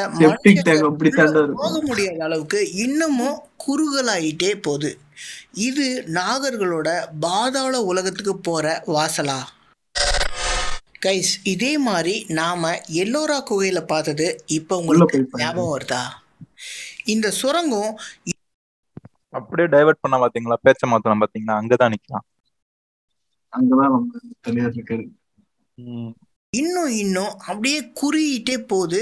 போக 1.61 1.73
முடியாத 1.87 2.23
அளவுக்கு 2.27 2.59
இன்னமும் 2.85 3.37
குறுகலாயிட்டே 3.65 4.51
போகுது. 4.67 4.91
இது 5.67 5.87
நாகர்களோட 6.17 6.89
பாதாள 7.25 7.73
உலகத்துக்கு 7.91 8.35
போற 8.49 8.65
வாசலா? 8.95 9.39
கைஸ் 11.05 11.33
இதே 11.53 11.73
மாதிரி 11.87 12.15
நாம 12.39 12.71
எல்லோரா 13.03 13.39
குகையில 13.49 13.79
பார்த்தது 13.93 14.27
இப்போ 14.57 14.73
உங்களுக்கு. 14.81 15.19
ஞாபகம் 15.41 15.73
வருதா? 15.75 16.03
இந்த 17.13 17.27
சுரங்கம் 17.41 17.91
அப்படியே 19.37 19.67
டைவர்ட் 19.75 20.03
பண்ண 20.03 20.15
பாத்தீங்களா? 20.21 20.57
பேச்ச 20.65 20.83
மாத்தலாம் 20.91 21.23
பாத்தீங்களா? 21.23 21.57
அங்கதான் 21.61 21.93
நிக்கலாம். 21.93 22.25
அங்கதான் 23.53 23.93
நம்ம 23.93 24.19
இருக்காரு. 24.69 25.05
இன்னும் 26.53 26.91
இன்னும் 27.03 27.33
அப்படியே 27.49 27.79
குறுகிட்டே 28.01 28.55
போகுது 28.67 29.01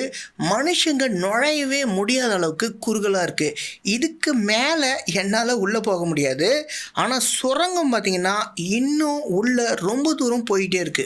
மனுஷங்க 0.51 1.05
நுழையவே 1.23 1.81
முடியாத 1.97 2.31
அளவுக்கு 2.33 2.67
குறுகலாக 2.85 3.25
இருக்குது 3.27 3.57
இதுக்கு 3.95 4.31
மேலே 4.49 4.91
என்னால் 5.13 5.51
உள்ளே 5.63 5.79
போக 5.79 6.05
முடியாது. 6.05 6.49
ஆனால் 6.93 7.25
சுரங்கம் 7.35 7.93
பார்த்தீங்கன்னா 7.93 8.35
இன்னும் 8.77 9.21
உள்ள 9.39 9.67
ரொம்ப 9.89 10.13
தூரம் 10.13 10.47
போயிட்டே 10.51 10.81
இருக்கு. 10.85 11.05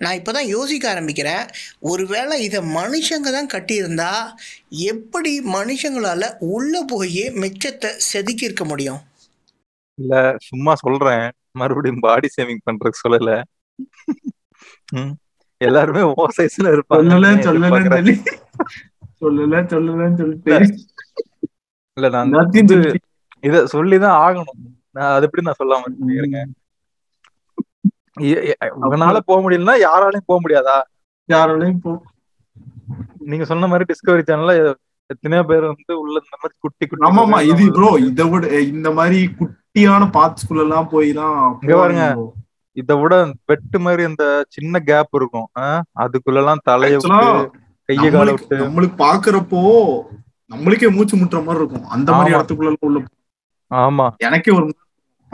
நான் 0.00 0.16
இப்போ 0.18 0.32
தான் 0.36 0.50
யோசிக்க 0.54 0.84
ஆரம்பிக்கிறேன். 0.94 1.44
ஒருவேளை 1.90 2.34
இதை 2.46 2.60
மனுஷங்க 2.78 3.28
தான் 3.36 3.52
கட்டியிருந்தா 3.54 4.10
எப்படி 4.92 5.32
மனுஷங்களால் 5.56 6.26
உள்ளே 6.54 6.80
போய் 6.92 7.22
மிச்சத்தை 7.42 7.90
செதுக்கி 8.08 8.48
இருக்க 8.48 8.64
முடியும்? 8.64 9.00
இல்ல 9.98 10.14
சும்மா 10.48 10.72
சொல்றேன். 10.84 11.26
மறுபடியும் 11.60 12.04
பாடி 12.06 12.28
சேவிங் 12.36 12.66
பண்றதுக்கு 12.66 13.04
சொல்லல. 13.04 13.30
எல்லாருமே 15.60 16.02
ஓ 16.10 16.26
சைஸ்ல 16.38 16.72
இருப்பாங்க 16.74 17.10
சொல்லல 19.22 19.60
சொல்லலன்னு 19.72 20.18
சொல்லிட்டு. 20.20 20.56
இல்ல 21.96 22.08
நான் 22.16 22.34
இத 23.48 23.56
சொல்லிதான் 23.74 24.18
ஆகணும். 24.24 24.60
நான் 24.96 25.12
அது 25.16 25.26
எப்படி 25.26 25.44
நான் 25.46 25.60
சொல்லாம? 25.60 25.90
இருங்க. 26.18 26.38
உங்களால 28.78 29.20
போக 29.26 29.38
முடியலன்னா 29.42 29.76
யாராலையும் 29.86 30.28
போக 30.30 30.38
முடியாதா 30.40 30.76
யாராலையும் 31.28 31.80
போ 31.80 31.92
நீங்க 33.30 33.44
சொன்ன 33.50 33.68
மாதிரி 33.68 33.88
டிஸ்கவரி 33.90 34.24
சேனல்ல 34.26 34.54
எத்தனையோ 35.10 35.42
பேர் 35.48 35.64
வந்து 35.66 35.92
உள்ள 36.02 36.16
இந்த 36.20 36.36
மாதிரி 36.36 36.54
குட்டி 36.64 36.84
குட்டி 36.84 37.06
ஆமாமா 37.08 37.38
இது 37.50 37.64
ப்ரோ 37.74 37.90
இதை 38.06 38.24
விட 38.30 38.46
இந்த 38.70 38.88
மாதிரி 38.94 39.18
குட்டியான 39.38 40.08
பாத்ஸ்குள்ள 40.16 40.64
எல்லாம் 40.66 40.88
போய் 40.92 41.10
தான் 41.18 41.36
இங்க 41.56 41.74
பாருங்க. 41.76 42.06
இத 42.76 42.94
விட 42.96 43.14
வெட்டு 43.50 43.78
மாதிரி 43.80 44.02
அந்த 44.08 44.24
சின்ன 44.54 44.80
கேப் 44.88 45.14
இருக்கும்? 45.18 45.46
அதுக்குள்ள 45.96 46.40
எல்லாம் 46.42 46.64
தலைய 46.66 46.96
கைய 47.88 48.08
கால 48.12 48.28
விட்டு 48.30 48.56
நம்மளுக்கு 48.62 48.96
பாக்குறப்போ 49.02 49.60
நம்மளுக்கே 50.50 50.88
மூச்சு 50.96 51.14
முட்டுற 51.16 51.40
மாதிரி 51.44 51.62
இருக்கும் 51.62 51.86
அந்த 51.94 52.08
மாதிரி. 52.12 52.34
இடத்துக்குள்ள 52.36 52.70
எல்லாம் 52.70 52.88
உள்ள 52.88 53.02
ஆமா 53.70 54.06
எனக்கே 54.26 54.50
ஒரு 54.56 54.66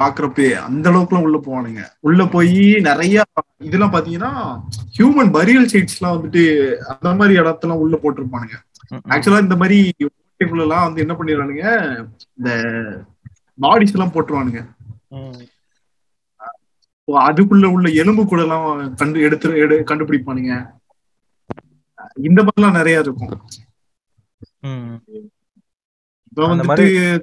பாக்குறப்பே 0.03 0.49
அந்த 0.69 0.87
அளவுக்குலாம் 0.91 1.27
உள்ள 1.29 1.39
போவானுங்க. 1.47 1.83
உள்ள 2.09 2.23
போய் 2.35 2.57
நிறைய 2.89 3.25
இதெல்லாம் 3.69 3.95
பாத்தீங்கன்னா 3.95 4.33
ஹியூமன் 4.97 5.31
பரியல் 5.37 5.71
சைட்ஸ் 5.73 5.97
எல்லாம் 5.99 6.17
வந்துட்டு 6.17 6.43
அந்த 6.93 7.15
மாதிரி 7.21 7.41
இடத்தெல்லாம் 7.43 7.83
உள்ள 7.85 7.97
போட்டிருப்பானுங்க. 8.03 8.57
ஆக்சுவலா 9.13 9.47
இந்த 9.47 9.57
மாதிரி 9.63 9.79
எல்லாம் 10.41 10.87
வந்து 10.87 11.03
என்ன 11.05 11.15
பண்ணிடுறானுங்க 11.17 11.67
இந்த 12.39 12.51
பாடிஸ் 13.65 13.95
எல்லாம் 13.97 14.15
போட்டுருவானுங்க. 14.15 14.61
அதுக்குள்ள 17.29 17.67
உள்ள 17.75 17.89
எலும்பு 18.03 18.23
கூட 18.27 18.41
எல்லாம் 18.47 18.67
கண்டு 19.01 19.25
எடுத்து 19.27 19.49
எடு 19.65 19.77
கண்டுபிடிப்பானுங்க. 19.91 20.53
இந்த 22.29 22.41
மாதிரிலாம் 22.47 22.79
நிறைய 22.79 23.05
இருக்கும். 23.05 23.33
அந்த 26.37 26.65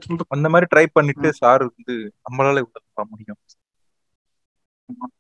சொல்ற 0.05 0.21
அந்த 0.27 0.49
மாதிரி 0.49 0.67
ட்ரை 0.75 0.85
பண்ணிட்டு 0.93 1.33
சார் 1.33 1.63
வந்து 1.63 1.93
நம்மளால 2.25 2.57
இவ்வளவு 2.57 3.09
முடியும். 3.09 3.39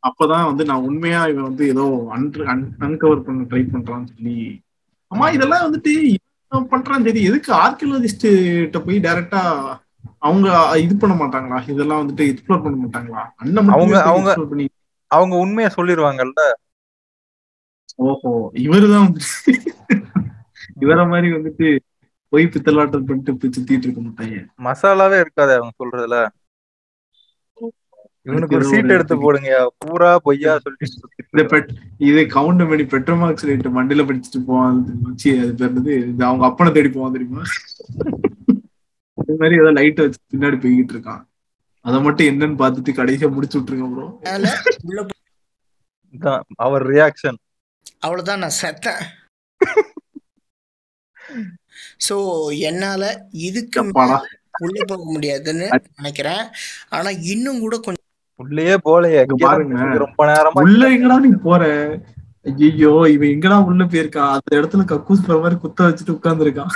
அப்பதான் 0.07 0.45
வந்து 0.45 0.65
நான் 0.65 0.81
உண்மையா 0.81 1.27
இவன் 1.27 1.43
வந்து 1.43 1.67
ஏதோ 1.67 2.07
அன்கவர் 2.79 3.21
பண்ண 3.21 3.43
ட்ரை 3.43 3.63
பண்றான்னு 3.67 4.05
சொல்லி. 4.05 4.37
ஆமா 5.11 5.33
இதெல்லாம் 5.33 5.65
வந்துட்டு 5.65 5.93
பண்றான் 6.51 7.03
சரி 7.03 7.23
எதுக்கு 7.23 7.53
ஆர்கியலஜிஸ்ட் 7.53 8.27
கிட்ட 8.61 8.79
போய் 8.79 8.99
டைரக்டா 8.99 9.41
அவங்க 10.19 10.47
இது 10.77 10.97
பண்ண 10.97 11.15
மாட்டாங்களா? 11.15 11.69
இதெல்லாம் 11.69 12.01
வந்துட்டு 12.01 12.21
எக்ஸ்ப்ளோர் 12.21 12.63
பண்ண 12.63 12.77
மாட்டாங்களா? 12.85 13.29
அண்ணன் 13.35 13.67
அவங்க- 13.67 14.03
அவங்க- 14.03 14.35
அவங்க 15.11 15.35
உண்மையை 15.35 15.71
சொல்லிருவாங்கல்ல? 15.77 16.41
ஓஹோ 17.95 18.51
இவருதான் 18.53 19.07
இவர 20.81 21.09
மாதிரி 21.09 21.33
வந்துட்டு 21.33 21.67
போய் 22.33 22.51
பித்தலாட்டம் 22.53 23.07
பண்ணிட்டு 23.07 23.49
சுத்திட்டு 23.55 23.85
இருக்க 23.87 24.01
மாட்டாங்க. 24.01 24.39
மசாலாவே 24.67 25.17
இருக்காது 25.23 25.53
அவங்க 25.57 25.73
சொல்றதுல. 25.81 26.17
இவனுக்கு 28.27 28.55
ஒரு 28.57 28.65
சீட் 28.71 28.93
எடுத்து 28.95 29.15
போடுங்க. 29.23 29.51
பூரா 29.81 30.09
பொய்யா 30.25 30.53
சொல்லிட்டு 30.63 31.59
இது 32.07 32.21
கவுண்ட் 32.35 32.63
பண்ணி 32.69 32.85
பெட்ரோமார்க்ஸ் 32.93 33.47
ரேட்டு 33.49 33.69
மண்டில 33.77 34.05
படிச்சுட்டு 34.09 34.41
போவான் 34.49 34.77
வச்சு 35.05 35.29
அது 35.43 35.53
பேர் 35.59 35.69
என்னது? 35.71 35.93
இது 36.11 36.23
அவங்க 36.29 36.43
அப்பனை 36.49 36.71
தேடி 36.77 36.89
போவான் 36.89 37.15
தெரியுமா? 37.17 37.43
இது 39.17 39.37
மாதிரி 39.41 39.59
ஏதோ 39.61 39.71
லைட் 39.79 40.03
வச்சு 40.03 40.19
பின்னாடி 40.33 40.59
போய்கிட்டு 40.63 40.95
இருக்கான். 40.95 41.23
அதை 41.85 41.97
மட்டும் 42.05 42.29
என்னன்னு 42.31 42.59
பார்த்துட்டு 42.61 42.97
கடைசியா 42.99 43.29
முடிச்சு 43.35 43.57
விட்டுருங்க 43.59 43.87
ப்ரோ 43.93 44.07
அவர் 46.65 46.83
ரியாக்ஷன் 46.93 47.39
அவ்வளவுதான் 48.05 48.43
நான் 48.43 48.59
செத்தேன். 48.61 49.01
ஸோ 52.07 52.15
என்னால 52.69 53.03
இதுக்கு 53.47 53.79
உள்ள 54.59 54.79
போக 54.87 55.01
முடியாதுன்னு 55.13 55.67
நினைக்கிறேன். 55.97 56.43
ஆனா 56.89 57.09
இன்னும் 57.33 57.59
கூட 57.59 57.75
கொஞ்சம் 57.79 58.05
உள்ளேயே 58.39 58.75
போலையே 58.85 59.21
ரொம்ப 60.03 60.25
நேரமா 60.29 60.63
உள்ள 60.63 60.83
எங்கடா 60.95 61.17
நீ 61.25 61.31
போற? 61.45 61.63
ஐயோ 62.49 62.91
இவன் 63.13 63.31
எங்கடா 63.33 63.57
உள்ள 63.69 63.83
போயிருக்கான் 63.85 64.33
அந்த 64.35 64.51
இடத்துல 64.59 64.83
கக்கூஸ் 64.91 65.25
போற 65.25 65.37
மாதிரி 65.39 65.57
குத்த 65.63 65.87
வச்சுட்டு 65.87 66.15
உட்கார்ந்துருக்கான் 66.15 66.71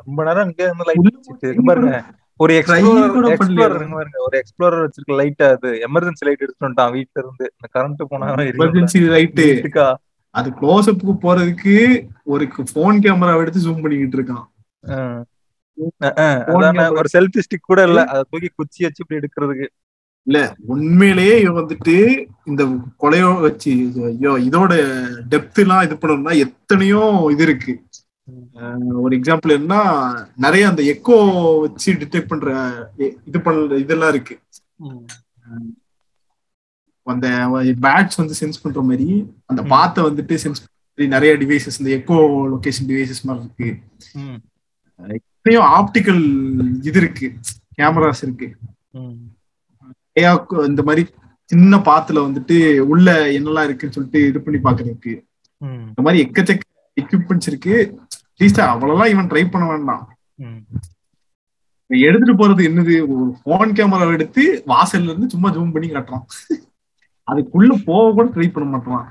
ரொம்ப 0.00 0.18
நேரம் 0.28 0.48
இங்க 0.48 0.62
இருந்து 0.66 0.88
லைட் 0.88 1.02
உள்ள 1.02 1.64
பாருங்க. 1.70 1.94
ஒரு 2.40 2.52
எக்ஸ்ப்ளோரர் 2.60 3.14
கூட 3.16 3.26
பண்ணலையா? 3.32 3.36
எக்ஸ்ப்ளோரர் 3.36 3.94
பாருங்க. 3.94 4.18
ஒரு 4.26 4.36
எக்ஸ்ப்ளோரர் 4.40 4.84
வச்சிருக்க 4.84 5.18
லைட் 5.20 5.42
அது. 5.48 5.70
எமர்ஜென்சி 5.88 6.24
லைட் 6.26 6.42
எடுத்துட்டு 6.44 6.66
வந்துட்டான் 6.66 6.94
வீட்ல 6.96 7.22
இருந்து. 7.22 7.44
இந்த 7.56 7.68
கரண்ட் 7.76 8.02
போனா 8.12 8.28
எமர்ஜென்சி 8.52 9.00
லைட்டு 9.14 9.46
இருக்கா 9.54 9.86
அது 10.34 10.48
க்ளோஸ் 10.60 10.88
அப்புக்கு 10.90 11.14
போறதுக்கு 11.24 11.74
ஒரு 12.32 12.44
போன் 12.76 12.98
கேமரா 13.04 13.34
எடுத்து 13.42 13.64
ஜூம் 13.66 13.82
பண்ணிக்கிட்டு 13.84 14.18
இருக்கான். 14.18 14.44
ஒரு 16.96 17.08
செல்ஃபி 17.14 17.42
ஸ்டிக் 17.44 17.70
கூட 17.70 17.80
இல்ல. 17.88 18.00
அத 18.12 18.20
தூக்கி 18.30 18.48
குச்சி 18.58 18.84
வச்சு 18.86 19.02
இப்படி 19.04 19.20
எடுக்கிறதுக்கு. 19.20 19.66
உண்மையிலேயே 20.72 21.34
இவன் 21.42 21.58
வந்துட்டு 21.60 21.94
இந்த 22.50 22.62
கொலையோ 23.02 23.30
வச்சு 23.46 23.72
ஐயோ 24.10 24.32
இதோட 24.48 24.72
டெப்த் 25.32 25.60
எல்லாம் 25.64 25.84
இது 25.86 25.96
பண்ணணும்னா 26.02 26.34
எத்தனையோ 26.46 27.02
இது 27.34 27.44
இருக்கு. 27.48 27.74
ஒரு 29.04 29.12
எக்ஸாம்பிள் 29.18 29.56
என்ன 29.58 29.74
நிறைய 30.44 30.68
அந்த 30.70 30.82
எக்கோ 30.92 31.16
வச்சு 31.64 31.90
டிடெக்ட் 32.02 32.30
பண்ற 32.32 32.52
இது 33.28 33.40
பண்ற 33.46 33.78
இதெல்லாம் 33.84 34.12
இருக்கு. 34.14 34.36
அந்த 37.06 37.26
பேட்ஸ் 37.84 38.20
வந்து 38.20 38.34
சென்ஸ் 38.40 38.62
பண்ற 38.62 38.82
மாதிரி 38.90 39.08
அந்த. 39.50 39.62
பாத்தை 39.72 40.00
வந்துட்டு 40.04 40.36
சென்ஸ் 40.44 40.62
நிறைய 41.14 41.32
டிவைசஸ் 41.42 41.78
இந்த 41.80 41.90
எக்கோ 41.98 42.16
லொகேஷன் 42.52 42.88
டிவைசஸ் 42.90 43.24
மாதிரி 43.28 43.44
இருக்கு. 43.46 43.68
நிறைய 45.44 45.58
ஆப்டிக்கல் 45.76 46.22
இது 46.88 46.98
இருக்கு 47.02 47.28
கேமராஸ் 47.78 48.24
இருக்கு. 48.26 48.48
இந்த 50.70 50.82
மாதிரி 50.88 51.04
சின்ன 51.50 51.76
பாத்துல 51.88 52.18
வந்துட்டு 52.26 52.56
உள்ள 52.92 53.08
என்னெல்லாம் 53.38 53.66
இருக்குன்னு 53.68 53.96
சொல்லிட்டு 53.96 54.20
இது 54.28 54.40
பண்ணி 54.44 54.60
பாக்குறதுக்கு. 54.66 55.12
இந்த 55.88 56.02
மாதிரி 56.06 56.22
எக்கச்சக்க 56.26 56.62
எக்யூப்மெண்ட்ஸ் 56.96 57.48
இருக்கு. 57.50 57.74
அட்லீஸ்ட் 58.30 58.60
அவ்வளவுதான் 58.72 59.12
இவன் 59.14 59.30
ட்ரை 59.32 59.42
பண்ண 59.50 59.66
வேண்டாம். 59.72 60.04
எடுத்துட்டு 61.90 62.34
போறது 62.40 62.62
என்னது? 62.68 62.94
ஒரு 63.14 63.24
போன் 63.46 63.74
கேமரா 63.78 64.06
எடுத்து 64.16 64.42
வாசல்ல 64.72 65.10
இருந்து 65.10 65.32
சும்மா 65.34 65.50
ஜூம் 65.56 65.74
பண்ணி 65.74 65.88
காட்டுறான். 65.90 66.24
அதுக்குள்ள 67.28 67.84
போக 67.84 68.12
கூட 68.12 68.28
ட்ரை 68.28 68.52
பண்ண 68.52 68.68
மாட்டான். 68.68 69.06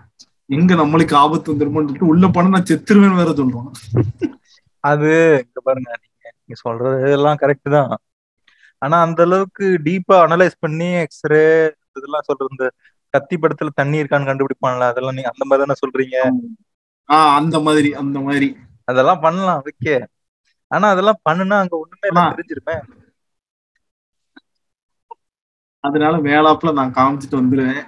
எங்க 0.45 0.75
நம்மளுக்கு 0.75 1.13
ஆபத்து 1.13 1.53
வந்துருமோன்னு 1.53 1.99
உள்ள 2.03 2.27
போனா 2.27 2.47
நான் 2.47 2.63
செத்துருவேன்னு 2.63 3.15
வேற 3.15 3.29
சொல்றான். 3.31 3.69
அது 4.83 5.11
இங்க 5.45 5.59
பாருங்க 5.63 5.89
நீங்க 6.01 6.33
நீங்க 6.37 6.53
சொல்றது 6.55 7.11
எல்லாம் 7.11 7.37
கரெக்ட் 7.37 7.69
தான். 7.69 7.97
ஆனா 8.81 9.01
அந்த 9.01 9.23
அளவுக்கு 9.23 9.79
டீப்பா 9.83 10.17
அனலைஸ் 10.27 10.55
பண்ணி 10.59 10.85
எக்ஸ்ரே 10.85 11.43
இதெல்லாம் 11.95 12.21
சொல்றது 12.21 12.49
இந்த 12.51 12.67
கத்தி 13.13 13.37
படத்துல 13.37 13.67
தண்ணி 13.75 14.01
இருக்கான்னு 14.03 14.29
கண்டுபிடிப்பான்ல 14.29 14.87
அதெல்லாம் 14.87 15.13
நீங்க 15.13 15.29
அந்த 15.29 15.45
மாதிரி 15.45 15.63
தானே 15.63 15.79
சொல்றீங்க? 15.83 16.17
ஆஹ் 17.09 17.35
அந்த 17.35 17.59
மாதிரி 17.59 17.93
அந்த 17.93 18.19
மாதிரி. 18.19 18.47
அதெல்லாம் 18.85 19.19
பண்ணலாம் 19.19 19.63
ஓகே. 19.65 20.05
ஆனா 20.71 20.89
அதெல்லாம் 20.89 21.19
பண்ணுனா 21.29 21.57
அங்க 21.59 21.77
ஒண்ணுமே 21.77 22.31
தெரிஞ்சிருமே. 22.31 22.75
அதனால 25.83 26.17
மேலாப்புல 26.17 26.73
நான் 26.73 26.93
காமிச்சிட்டு 26.93 27.39
வந்துருவேன். 27.41 27.83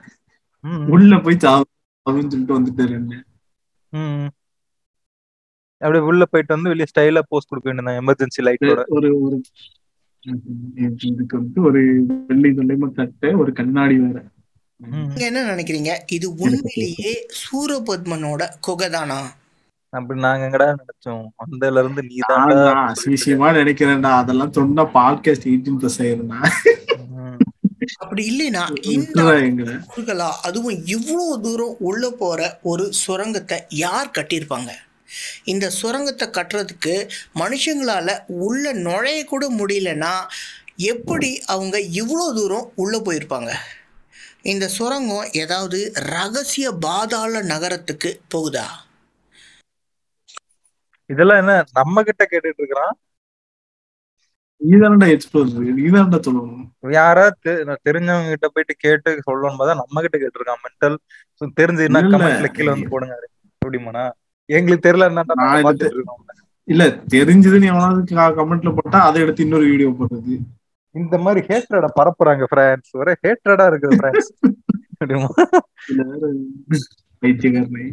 உள்ள 0.90 1.18
போய் 1.20 1.40
சாவு 1.40 1.66
அப்படின்னு 2.06 2.32
சொல்லிட்டு 2.32 2.58
வந்துட்டாரு 2.58 2.98
ம். 3.94 4.28
அப்படியே 5.82 6.04
உள்ள 6.04 6.26
போயிட்டு 6.26 6.56
வந்து 6.56 6.70
வெளியே 6.70 6.88
ஸ்டைலா 6.92 7.22
போஸ்ட் 7.30 7.50
கொடுக்க 7.50 7.68
வேண்டியதான் 7.68 8.00
எமர்ஜென்சி 8.02 8.46
லைட்டோட 8.46 8.84
ஒரு 8.90 9.10
ஒரு 9.22 9.38
இதுக்கு 11.08 11.36
வந்து 11.38 11.60
ஒரு 11.62 11.82
வெள்ளை 12.30 12.52
தொல்லைமா 12.52 12.88
சட்டை 12.94 13.30
ஒரு 13.36 13.52
கண்ணாடி 13.54 13.98
வேற. 14.00 14.18
நீங்க 14.80 15.24
என்ன 15.26 15.42
நினைக்கிறீங்க? 15.52 15.92
இது 16.12 16.28
உண்மையிலேயே 16.38 17.12
சூரபத்மனோட 17.42 18.44
குகைதானா 18.68 19.20
அப்படி 19.94 20.20
நாங்க 20.20 20.46
எங்கடா 20.48 20.68
நினைச்சோம்? 20.74 21.26
வந்ததுல 21.42 21.82
இருந்து 21.84 22.02
நீ 22.04 22.16
தான்டா 22.24 22.56
நான் 22.56 22.70
அப்படி 22.70 22.96
சொல்லிட்டு 22.96 23.12
அசிசியமா 23.12 23.50
நினைக்கிறேன்டா. 23.58 24.12
அதெல்லாம் 24.18 24.52
சொன்னா 24.52 24.84
பாட்காஸ்ட் 24.96 25.50
எயிட்டீன் 25.52 25.80
பிளஸ் 25.80 26.00
ஆயிருந்தா 26.02 26.40
அப்படி 28.04 28.24
இல்லைன்னா 28.32 28.64
இந்த 28.96 29.22
அதுவும் 30.48 30.78
இவ்வளோ 30.96 31.28
தூரம் 31.46 31.78
உள்ள 31.90 32.04
போற 32.22 32.40
ஒரு 32.72 32.86
சுரங்கத்தை 33.04 33.58
யார் 33.84 34.14
கட்டியிருப்பாங்க? 34.18 34.72
இந்த 35.52 35.66
சுரங்கத்தை 35.80 36.28
கட்டுறதுக்கு 36.38 36.96
மனுஷங்களால 37.42 38.18
உள்ள 38.46 38.74
நுழைய 38.88 39.20
கூட 39.24 39.46
முடியலன்னா 39.60 40.14
எப்படி 40.92 41.32
அவங்க 41.46 41.76
இவ்வளோ 42.02 42.28
தூரம் 42.40 42.70
உள்ள 42.76 42.96
போயிருப்பாங்க? 43.00 43.52
இந்த 44.52 44.66
சுரங்கம் 44.78 45.30
ஏதாவது 45.42 45.80
ரகசிய 46.14 46.68
பாதாள 46.86 47.42
நகரத்துக்கு 47.52 48.10
போகுதா? 48.34 48.68
இதெல்லாம் 51.10 51.42
என்ன 51.42 51.54
நம்ம 51.80 52.04
கிட்ட 52.04 52.24
கேட்டுட்டு 52.32 52.62
இருக்கிறான்? 52.62 52.96
நீதான்டா 54.62 55.08
எக்ஸ்ப்ளோர் 55.14 55.50
நீதான்டா 55.80 56.20
சொல்லணும். 56.26 56.62
யாரா 56.96 57.24
தெரிஞ்சவங்க 57.86 58.30
கிட்ட 58.34 58.48
போயிட்டு 58.54 58.74
கேட்டு 58.84 59.10
சொல்லணும் 59.28 59.58
பார்த்தா 59.60 59.80
நம்ம 59.82 60.04
கிட்ட 60.06 60.18
கேட்டிருக்கான் 60.18 60.64
மென்டல் 60.66 60.96
தெரிஞ்சுன்னா 61.60 62.02
இல்ல. 62.02 62.14
கமெண்ட்ல 62.16 62.50
கீழே 62.56 62.70
வந்து 62.74 62.92
போடுங்க. 62.94 63.16
அப்படிமாண்ணா? 63.62 64.06
எங்களுக்கு 64.50 64.86
தெரியல 64.86 65.06
இல்ல 66.68 66.84
தெரிஞ்சதுன்னு 67.14 67.70
எவனாவது 67.72 68.02
கமெண்ட்ல 68.38 68.72
போட்டா 68.78 69.00
அதை 69.08 69.20
எடுத்து 69.24 69.46
இன்னொரு 69.46 69.66
வீடியோ 69.72 69.90
போடுறது. 70.00 70.36
இந்த 70.96 71.16
மாதிரி 71.18 71.42
ஹேட்ரட 71.50 71.88
பரப்புறாங்க 71.98 72.44
ஃப்ரான்ஸ் 72.52 72.90
ஒரே 73.00 73.14
ஹேட்ரடா 73.24 73.66
இருக்குது 73.72 73.96
அப்படிமா? 74.98 75.30
வேற 75.98 76.28
பைத்தியக்காரனை. 77.24 77.86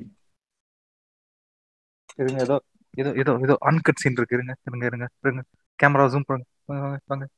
இருங்க 2.19 2.39
ஏதோ 2.45 2.57
ஏதோ 2.95 3.11
ஏதோ 3.23 3.33
ஏதோ 3.45 3.55
அன்கட் 3.69 4.01
சீன் 4.03 4.17
இருக்கு. 4.19 4.37
இருங்க 4.39 4.55
இருங்க 4.69 4.85
இருங்க 4.91 5.07
இருங்க. 5.25 5.43
கேமரா 5.83 6.07
ஜூம் 6.09 6.29
பண்ணுங்க 6.29 7.29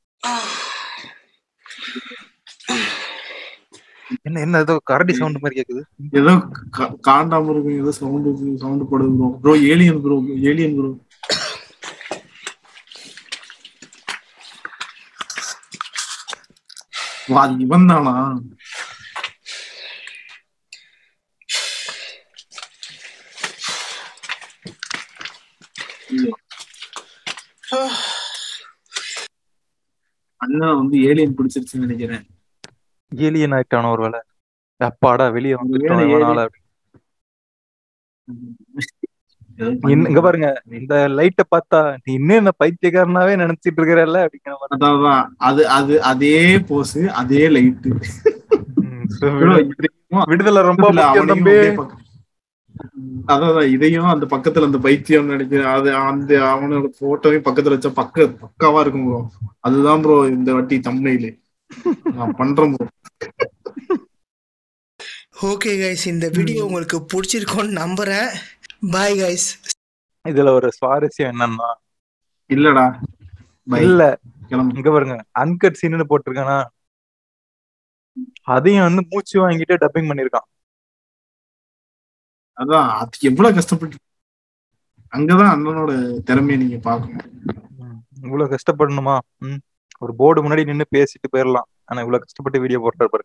என்ன 4.25 4.41
என்ன 4.41 4.59
ஏதோ 4.59 4.75
கரடி 4.85 5.13
சவுண்ட் 5.13 5.41
மாதிரி 5.41 5.59
கேக்குது. 5.59 5.83
ஏதோ 6.13 6.33
கா- 6.77 6.95
காண்டாம 7.07 7.51
இருக்கும் 7.51 7.79
ஏதோ 7.79 7.93
சவுண்ட் 7.99 8.29
சவுண்ட் 8.63 8.89
போடுது 8.91 9.13
bro 9.17 9.29
bro 9.43 9.55
alien 9.71 10.03
bro 10.03 10.17
alien 10.51 10.77
bro 10.77 10.91
வா 17.29 17.43
இவன் 17.59 17.89
தானா 17.89 18.15
அண்ணன் 30.55 30.79
வந்து 30.81 30.97
ஏலியன் 31.05 31.37
பிடிச்சிருச்சுன்னு 31.37 31.85
நினைக்கிறேன். 31.87 32.25
ஏலியன் 33.13 33.55
ஆயிட்டான 33.57 33.91
ஒரு 33.91 34.03
வேலை 34.05 34.21
அப்பாடா 34.81 35.27
வெளியே 35.35 35.57
இன்ன- 39.89 40.09
இங்க 40.09 40.21
பாருங்க 40.21 40.47
இந்த 40.79 40.95
லைட்ட 41.17 41.43
பார்த்தா 41.51 41.81
நீ 41.97 42.11
இன்னும் 42.15 42.39
என்ன 42.41 42.53
பைத்தியக்காரனாவே 42.61 43.35
நினைச்சிட்டு 43.43 43.79
இருக்கிறல்ல 43.81 44.21
அப்படிங்கிற. 44.25 44.55
அது 45.45 45.63
அது 45.75 45.95
அதே 46.05 46.37
போஸ் 46.69 46.97
அதே 47.15 47.43
லைட்டு 47.55 47.91
விடுதலை 50.29 50.61
ரொம்ப 50.65 50.89
அதான் 53.29 53.69
இதையும் 53.69 54.09
அந்த 54.13 54.27
பக்கத்துல 54.27 54.69
அந்த 54.69 54.79
பைத்தியம் 54.79 55.27
நினைக்கிறேன். 55.27 55.71
அது 55.75 55.89
அந்த 56.03 56.33
அவனோட 56.51 56.89
போட்டோவையும் 57.01 57.47
பக்கத்துல 57.47 57.77
வச்சா 57.77 57.93
பக்க 57.95 58.27
பக்காவா 58.43 58.81
இருக்கும் 58.81 59.07
ப்ரோ 59.07 59.21
அதுதான் 59.61 60.03
ப்ரோ 60.03 60.17
இந்த 60.29 60.53
வாட்டி 60.53 60.79
தம்னையில 60.89 61.31
நான் 62.17 62.35
பண்றேன் 62.35 62.75
ப்ரோ 62.75 62.89
ஓகே 65.45 65.73
கைஸ் 65.81 66.05
இந்த 66.07 66.27
வீடியோ 66.29 66.61
உங்களுக்கு 66.65 66.99
பிடிச்சிருக்கோன்னு 67.13 67.79
நம்புறேன். 67.79 68.29
பாய் 68.93 69.17
கைஸ் 69.21 69.49
இதுல 70.25 70.53
ஒரு 70.53 70.69
சுவாரஸ்யம் 70.79 71.31
என்னன்னா 71.33 71.71
இல்லடா. 72.51 72.85
இல்ல. 73.87 74.03
இங்க 74.73 74.89
பாருங்க. 74.91 75.17
அன்கட் 75.43 75.79
சீன்னு 75.81 76.07
போட்டிருக்கானா? 76.11 76.57
அதையும் 78.55 78.87
வந்து 78.87 79.03
மூச்சு 79.11 79.37
வாங்கிட்டு 79.43 79.75
டப்பிங் 79.83 80.11
பண்ணிருக்கான் 80.11 80.47
அதான் 82.59 82.89
அது 82.99 83.27
எவ்வளவு 83.31 83.57
கஷ்டப்பட்டு 83.57 83.97
அங்கதான் 85.13 85.53
அண்ணனோட 85.55 85.93
திறமையை 86.29 86.57
நீங்க 86.63 86.79
பாக்கணும் 86.87 87.31
இவ்வளவு 88.25 88.53
கஷ்டப்படணுமா? 88.55 89.15
ஒரு 90.03 90.13
போர்டு 90.15 90.43
முன்னாடி 90.45 90.63
நின்னு 90.65 90.85
பேசிட்டு 90.97 91.33
போயிடலாம் 91.33 91.69
ஆனா 91.85 91.99
இவ்வளவு 92.01 92.25
கஷ்டப்பட்டு 92.25 92.63
வீடியோ 92.63 92.79
போடுறாரு 92.83 93.11
பாரு. 93.11 93.25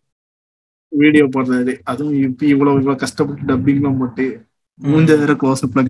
வீடியோ 0.91 1.25
போடுறாரு. 1.25 1.73
அதுவும் 1.83 2.19
இப்ப 2.27 2.45
இவ்வளவு 2.45 2.77
இவ்வளவு 2.77 3.01
கஷ்டப்பட்டு 3.03 3.49
டப்பிங்லாம் 3.49 3.99
போட்டு 3.99 4.25
மூஞ்ச 4.79 5.17
வேற 5.19 5.33
க்ளோஸ் 5.33 5.63
அப்ல 5.65 5.83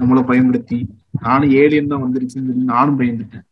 நம்மள 0.00 0.20
பயன்படுத்தி 0.26 0.78
நானும் 1.20 1.54
ஏலியன் 1.60 1.92
தான் 1.92 2.04
வந்துருச்சுன்னு 2.04 2.48
சொல்லி 2.48 2.64
நானும் 2.74 2.98
பயந்துட்டேன். 3.00 3.44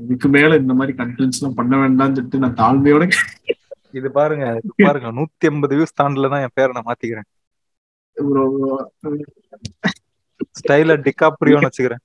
இதுக்கு 0.00 0.28
மேல 0.36 0.56
இந்த 0.62 0.74
மாதிரி 0.78 0.92
கண்டென்ட்ஸ் 1.00 1.40
எல்லாம் 1.40 1.58
பண்ண 1.58 1.74
வேண்டாம்னு 1.82 2.16
சொல்லிட்டு 2.18 2.44
நான் 2.44 2.60
தாழ்மையோட 2.62 3.04
இது 3.94 4.08
பாருங்க 4.16 4.46
பாருங்க. 4.86 5.08
நூத்தி 5.18 5.48
ஐம்பது 5.50 5.74
வியூஸ் 5.76 5.98
தாண்டல 6.00 6.30
தான் 6.32 6.42
என் 6.44 6.56
பேரை 6.56 6.72
நான் 6.76 6.88
மாத்திக்கிறேன். 6.88 7.28
ஸ்டைல 10.58 10.96
டிகாப்ரியோன்னு 11.06 11.68
வச்சுக்கிறேன். 11.68 12.02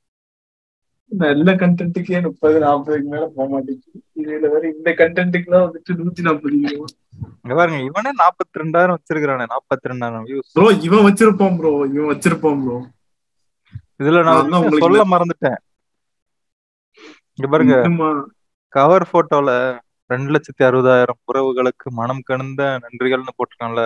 நல்ல 1.11 1.51
கண்டென்ட்டுக்கே 1.61 2.19
முப்பது 2.25 2.57
நாற்பதுக்கு 2.63 3.09
மேல 3.13 3.25
போக 3.35 3.47
மாட்டேங்குது. 3.53 3.99
இதுல 4.21 4.49
வேற 4.53 4.63
இந்த 4.73 4.89
கண்டென்ட்டுக்கு 5.01 5.49
எல்லாம் 5.49 5.65
வந்துட்டு 5.65 5.97
நூத்தி 5.99 6.25
நாற்பது 6.27 6.59
பாருங்க 7.59 7.79
இவனே 7.89 8.11
நாற்பத்தி 8.21 8.61
ரெண்டாயிரம் 8.61 8.97
வச்சிருக்கானே 8.97 9.47
நாற்பத்தி 9.53 9.91
ரெண்டாயிரம் 9.91 10.25
வியூஸ் 10.29 10.53
ப்ரோ 10.55 10.67
இவன் 10.87 11.05
வச்சிருப்பான் 11.07 11.57
ப்ரோ. 11.59 11.73
இவன் 11.95 12.11
வச்சிருப்பான் 12.13 12.61
ப்ரோ. 12.63 12.77
இதுல 14.01 14.21
நான் 14.27 14.53
சொல்ல 14.83 15.03
மறந்துட்டேன். 15.13 15.59
இங்க 17.41 17.49
பாருங்க 17.51 17.75
கவர் 18.73 19.05
போட்டோல 19.11 19.49
ரெண்டு 20.09 20.29
லட்சத்தி 20.33 20.63
அறுபதாயிரம் 20.67 21.21
உறவுகளுக்கு 21.25 21.87
மனம் 21.99 22.23
கணிந்த 22.23 22.61
நன்றிகள்னு 22.83 23.37
போட்டிருக்கான்ல. 23.37 23.83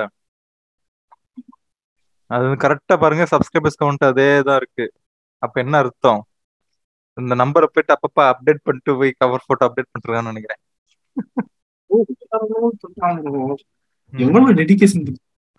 அது 2.32 2.48
கரெக்டா 2.64 2.96
பாருங்க 3.02 3.26
சப்ஸ்கிரைபர்ஸ் 3.32 3.80
கவுண்ட் 3.82 4.06
அதே 4.10 4.28
தான் 4.48 4.60
இருக்கு. 4.62 4.86
அப்ப 5.44 5.56
என்ன 5.64 5.76
அர்த்தம்? 5.84 6.22
இந்த 7.18 7.34
நம்பரை 7.40 7.68
போயிட்டு 7.68 7.96
அப்பப்ப 7.96 8.20
அப்டேட் 8.32 8.66
பண்ணிட்டு 8.66 8.98
போய் 9.00 9.12
கவர் 9.22 9.48
போட்டோ 9.48 9.68
அப்டேட் 9.68 9.92
பண்ணிருக்கான்னு 9.92 10.34
நினைக்கிறேன். 10.34 10.62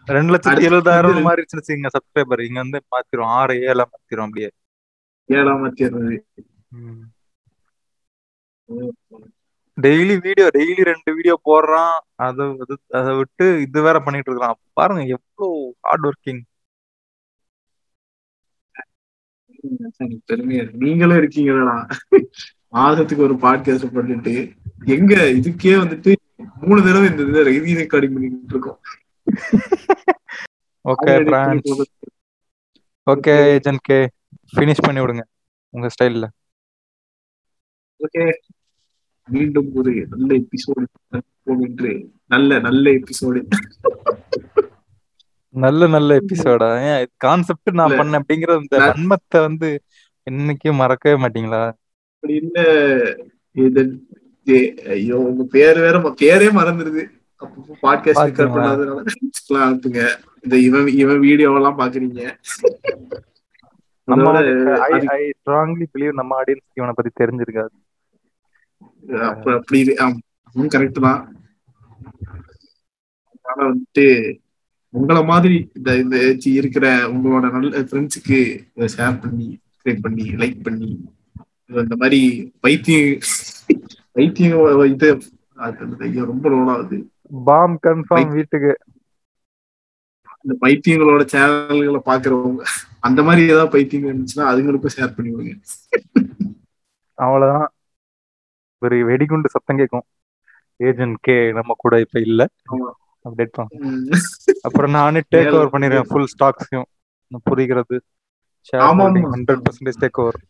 ரெண்டு 0.08 0.32
லட்சத்தி 0.32 0.66
எழுபதாயிரம் 0.68 1.26
மாறிடுச்சுன்னு 1.26 1.60
வச்சுக்கோங்க 1.60 1.90
சப்ஸ்கிரைபர் 1.94 2.44
இங்க 2.44 2.58
வந்து 2.62 2.80
மாத்திரும். 2.86 3.32
ஆறு 3.38 3.54
ஏழா 3.68 3.84
மாத்திரும் 3.86 4.26
அப்படியே. 4.26 4.50
ஏழாம் 5.28 5.66
தேர்வு 5.76 6.16
டெய்லி 9.78 10.14
வீடியோ 10.26 10.46
டெய்லி 10.56 10.82
ரெண்டு 10.90 11.10
வீடியோ 11.16 11.34
போடுறான். 11.48 11.96
அதை 12.26 12.44
அதை 12.98 13.10
விட்டு 13.20 13.46
இது 13.64 13.82
வேற 13.86 13.96
பண்ணிட்டு 14.06 14.30
இருக்கான். 14.32 14.58
பாருங்க 14.78 15.02
எவ்வளவு 15.14 15.48
ஹார்ட் 15.86 16.06
ஒர்க்கிங் 16.10 16.42
பெருமையா 20.30 20.64
நீங்களும் 20.84 21.20
இருக்கீங்களா 21.20 21.76
மாதத்துக்கு 22.74 23.26
ஒரு 23.28 23.36
பாட்காஸ்ட் 23.44 23.94
பண்ணிட்டு 23.96 24.34
எங்க 24.94 25.14
இதுக்கே 25.38 25.74
வந்துட்டு 25.82 26.12
மூணு 26.64 26.80
தடவை 26.86 27.06
இந்த 27.10 27.22
இதை 27.30 27.42
ரீ 27.48 27.72
ரெக்கார்டிங் 27.80 28.14
பண்ணிட்டு 28.16 28.54
இருக்கோம். 28.54 28.78
Okay 30.84 31.14
friends 31.28 31.70
okay 33.06 33.34
agent 33.54 33.82
K 33.88 33.98
finish 34.52 34.84
பண்ணி 34.86 35.00
விடுங்க 35.02 35.24
உங்க 35.74 35.88
ஸ்டைல்ல 35.94 36.26
ஓகே 38.00 38.24
மீண்டும் 39.30 39.70
ஒரு 39.74 40.06
நல்ல 40.10 40.36
எபிசோடு 40.36 40.84
என்று 41.44 42.10
நல்ல 42.26 42.58
நல்ல 42.58 42.90
எபிசோடு 42.90 43.46
நல்ல 45.50 45.86
நல்ல 45.86 46.18
எபிசோடா 46.18 46.98
ஏன் 46.98 47.06
கான்செப்ட் 47.16 47.70
நான். 47.72 47.90
பண்ணேன் 47.90 48.20
அப்படிங்கிற 48.20 48.56
இந்த 48.56 48.78
நான்- 48.78 48.92
வன்மத்தை 48.96 49.40
வந்து 49.40 49.82
என்னைக்கும் 50.30 50.74
மறக்கவே 50.74 51.22
மாட்டீங்களா? 51.22 51.72
அப்படி 52.14 52.34
இல்ல. 52.34 52.60
இது 53.52 54.74
ஐயோ 54.88 55.16
உங்க 55.16 55.44
பேர் 55.50 55.78
வேற 55.78 55.98
பேரே 55.98 56.52
மறந்துருது. 56.52 57.04
அப்பப்போ 57.40 57.74
பாட்காஸ்ட் 57.82 58.28
ரெக்கார்ட்? 58.28 58.52
பண்ணாதனால 58.54 59.06
அனுப்புங்க 59.50 60.08
இந்த 60.42 60.56
இவன் 60.58 60.86
இவன் 60.86 61.20
வீடியோவெல்லாம் 61.20 61.78
பாக்குறீங்க. 61.78 62.30
நம்ம 64.04 64.38
ஐ 64.78 65.06
ஐ 65.06 65.32
ஸ்ட்ராங்லி 65.44 65.86
பிலீவ் 65.98 66.12
நம்ம 66.12 66.42
ஆடியன்ஸ்க்கு 66.42 66.74
இவனை 66.74 66.94
பத்தி 66.96 67.24
தெரிஞ்சிருக்காது. 67.24 67.74
அப்படி 69.28 69.80
அதுவும் 70.04 70.72
கரெக்ட் 70.74 71.00
தான். 71.06 71.20
அதனால 73.44 73.68
வந்துட்டு 73.70 74.06
உங்கள 74.94 75.18
மாதிரி 75.24 75.56
இந்த 75.76 75.90
இந்த 75.98 76.16
இருக்கிற 76.58 76.86
உங்களோட 77.12 77.46
நல்ல 77.52 77.82
ஃப்ரெண்ட்ஸுக்கு 77.88 78.38
ஷேர் 78.96 79.20
பண்ணி 79.22 79.48
சப்ஸ்கிரைப் 79.62 80.04
பண்ணி 80.06 80.24
லைக் 80.42 80.60
பண்ணி 80.62 80.90
இந்த 81.84 81.96
மாதிரி 81.96 82.20
பைத்தியம் 82.60 83.20
பைத்தியம் 84.12 84.56
இது 86.08 86.26
ரொம்ப 86.32 86.48
லோன் 86.48 86.70
ஆகுது. 86.74 86.98
பாம் 87.48 87.76
கன்ஃபார்ம் 87.86 88.32
வீட்டுக்கு. 88.38 88.72
இந்த 90.44 90.54
பைத்தியங்களோட 90.60 91.22
சேனல்களை 91.32 92.00
பாக்குறவங்க 92.10 92.64
அந்த 93.00 93.20
மாதிரி 93.22 93.46
ஏதாவது 93.46 93.72
பைத்தியங்கள் 93.74 94.12
இருந்துச்சுன்னா 94.12 94.50
அதுங்களுக்கும் 94.50 94.96
ஷேர் 94.96 95.16
பண்ணி 95.16 95.30
விடுங்க 95.32 95.54
அவ்வளவுதான். 97.18 97.68
ஒரு 98.78 99.04
வெடிகுண்டு 99.04 99.48
சத்தம் 99.48 99.76
கேட்கும் 99.76 100.04
ஏஜென்ட் 100.76 101.16
கே 101.20 101.52
நம்ம 101.52 101.74
கூட 101.76 102.00
இப்ப 102.00 102.20
இல்ல. 102.20 102.48
அப்டேட் 103.24 103.64
உம். 103.68 104.08
அப்புறம் 104.62 104.90
நானே 104.90 105.20
டேக் 105.30 105.50
ஓவர் 105.50 105.70
பண்ணிடுவேன் 105.70 106.02
ஃபுல் 106.02 106.26
ஸ்டாக்ஸையும் 106.38 106.82
புரிகிறது. 107.42 108.02
ஆமா. 108.76 109.32
Hundred 109.32 109.62
percentage 109.62 110.00
take 110.00 110.20
over 110.20 110.40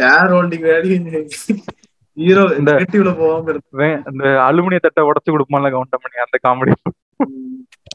share 0.00 0.30
holding 0.30 1.30
hero 2.14 2.54
இந்த- 2.56 2.76
அந்த 4.04 4.24
அலுமினிய 4.24 4.78
தட்டை 4.78 5.04
உடச்சு 5.04 5.30
கொடுப்பான்ல 5.30 5.70
கவுண்டம் 5.70 6.00
பண்ணி 6.02 6.24
அந்த 6.24 6.36
காமெடி 6.42 6.72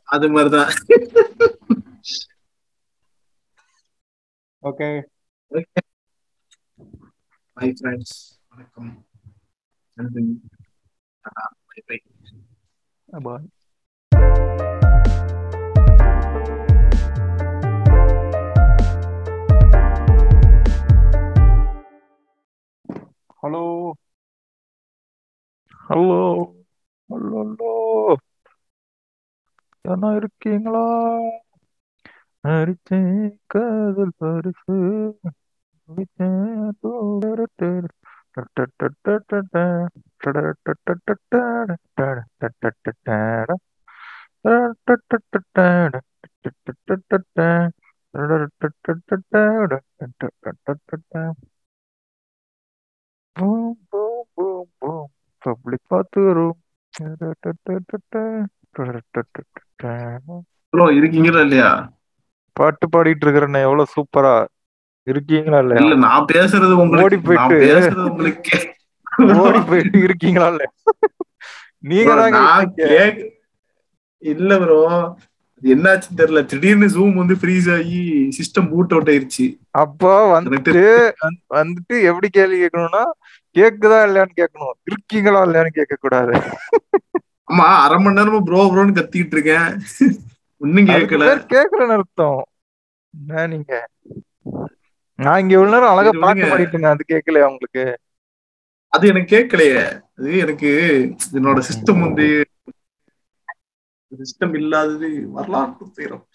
அது 0.03 0.30
மாதிரிதான். 0.30 0.72
ஓகே 4.63 5.01
பை 7.53 7.74
ஃப்ரெண்ட்ஸ் 7.82 8.34
வணக்கம். 8.56 9.06
நன்றி. 9.93 10.41
பாய். 13.24 13.47
ஹலோ. 23.41 23.91
ஹலோ. 25.89 26.53
ஹலோ 27.10 28.16
இருக்கீங்களா? 30.16 31.20
அரிச்சேன் 32.47 33.38
காதல் 33.45 34.12
பரிசு. 34.18 35.20
அரிச்சேன் 35.88 36.70
பப்ளிக் 55.43 55.86
பாத்ரூம் 55.89 56.55
ப்ரோ 60.73 60.86
இருக்கீங்களா 60.97 61.41
இல்லையா? 61.41 61.69
பாட்டு 62.55 62.86
பாடிட்டு 62.89 63.23
இருக்கிறேன் 63.25 63.57
எவ்வளவு 63.61 63.93
சூப்பரா? 63.93 64.36
இருக்கீங்களா 65.08 65.60
இல்லையா? 65.60 65.82
இல்ல 65.82 65.95
நான் 66.03 66.26
பேசுறது 66.34 66.74
ஓடி 67.01 67.18
போயிட்டு. 67.20 67.58
பேசுறது 67.66 68.10
உங்களுக்கு 68.10 68.58
ஓடி 69.41 69.60
போயிட்டு 69.62 69.97
இருக்கீங்களா 69.99 70.47
இல்ல 70.47 70.64
நீங்க. 71.84 72.14
கேக் 72.88 73.20
இல்ல 74.24 74.58
ப்ரோ 74.60 74.80
என்னாச்சுன்னு 75.62 76.18
தெரியல. 76.18 76.45
திடீர்னு 76.45 76.88
ஜூம் 76.88 77.14
வந்து 77.14 77.34
ஃப்ரீஸ் 77.34 77.68
ஆகி 77.74 77.99
சிஸ்டம் 78.38 78.68
பூட் 78.72 78.93
அவுட் 78.93 79.10
ஆயிருச்சு. 79.10 79.45
அப்போ 79.76 80.12
வந்துட்டு 80.34 80.74
வந்து- 81.22 81.39
வந்துட்டு 81.56 81.95
எப்படி 82.03 82.30
கேள்வி 82.30 82.58
கேட்கணும்னா 82.62 83.03
கேக்குதா 83.56 83.99
இல்லையான்னு 84.08 84.39
கேட்கணும். 84.41 84.76
இருக்கீங்களா 84.84 85.45
இல்லையான்னு 85.45 85.74
கேட்க 85.74 85.95
கூடாது 85.95 86.34
ஆமா 87.47 87.66
அரை 87.82 87.97
மணி 87.99 88.20
நேரமா 88.20 88.39
ப்ரோ 88.41 88.62
ப்ரோன்னு 88.66 88.97
கத்திக்கிட்டு 88.97 89.36
இருக்கேன். 89.36 89.68
அதுக்கு 90.62 90.86
கேட்கல 90.91 91.26
கேக்குறேன்னு 91.51 91.95
அர்த்தம். 91.95 92.41
என்ன 93.14 93.47
நீங்க? 93.47 93.74
நான் 95.20 95.41
இங்க 95.41 95.53
இவ்வளவு 95.55 95.74
நேரம் 95.76 95.91
அழகா 95.93 96.11
பாட்டு. 96.16 96.49
பாடிட்டு 96.51 96.76
இருந்தேன் 96.76 96.95
அது 96.95 97.05
கேட்கலையா 97.11 97.49
உங்களுக்கு 97.51 97.84
அது 98.93 99.05
எனக்கு 99.11 99.30
கேட்கலையே 99.34 99.80
அது 100.18 100.30
எனக்கு 100.43 100.70
என்னோட 101.38 101.59
சிஸ்டம் 101.70 102.03
வந்து 102.05 102.26
சிஸ்டம் 104.11 104.53
இல்லாதது 104.59 105.07
வரலாற்று 105.36 105.86
துயரம் 105.95 106.26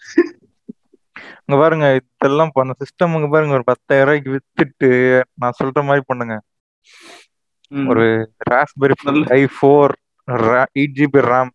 இங்க 1.43 1.55
பாருங்க 1.61 1.85
இதெல்லாம் 1.97 2.53
பண்ண 2.55 2.73
சிஸ்டம் 2.81 3.15
இங்க 3.17 3.29
பாருங்க 3.29 3.57
ஒரு 3.57 3.65
பத்தாயிரம் 3.69 4.07
ரூபாய்க்கு 4.07 4.33
வித்துட்டு 4.35 4.89
நான் 5.41 5.57
சொல்ற 5.59 5.81
மாதிரி 5.87 6.03
பண்ணுங்க. 6.09 6.35
ஒரு 7.71 8.05
Raspberry 8.49 8.95
Pi 9.35 9.41
four 9.55 9.93
eight 10.73 10.95
GB 10.97 11.21
RAM 11.27 11.51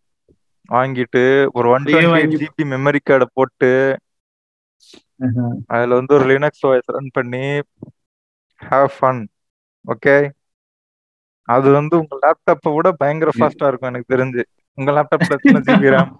வாங்கிட்டு 0.69 1.23
ஒரு 1.57 1.67
ஒன் 1.73 1.85
டுவெண்ட்டி 1.87 2.39
ஜிபி 2.43 2.63
மெமரி 2.73 2.99
கார்டை 3.01 3.27
போட்டு. 3.33 3.71
அதுல 5.73 5.97
வந்து 5.99 6.15
ஒரு 6.17 6.25
லினக்ஸ் 6.31 6.65
ஓஎஸ் 6.69 6.91
ரன் 6.95 7.15
பண்ணி 7.17 7.43
ஹேவ் 8.61 8.89
ஃபன் 8.97 9.21
ஓகே 9.85 10.15
அது 11.47 11.67
வந்து 11.77 11.95
உங்க 12.01 12.15
லேப்டாப்பை 12.23 12.71
விட 12.75 12.89
பயங்கர 13.01 13.31
ஃபாஸ்டா 13.35 13.67
இருக்கும் 13.69 13.91
எனக்கு 13.91 14.13
தெரிஞ்சு. 14.13 14.43
உங்க 14.77 14.89
லேப்டாப்ல 14.97 15.37
எத்தனை 15.37 15.61
ஜிபி 15.67 15.93
ரேம் 15.95 16.11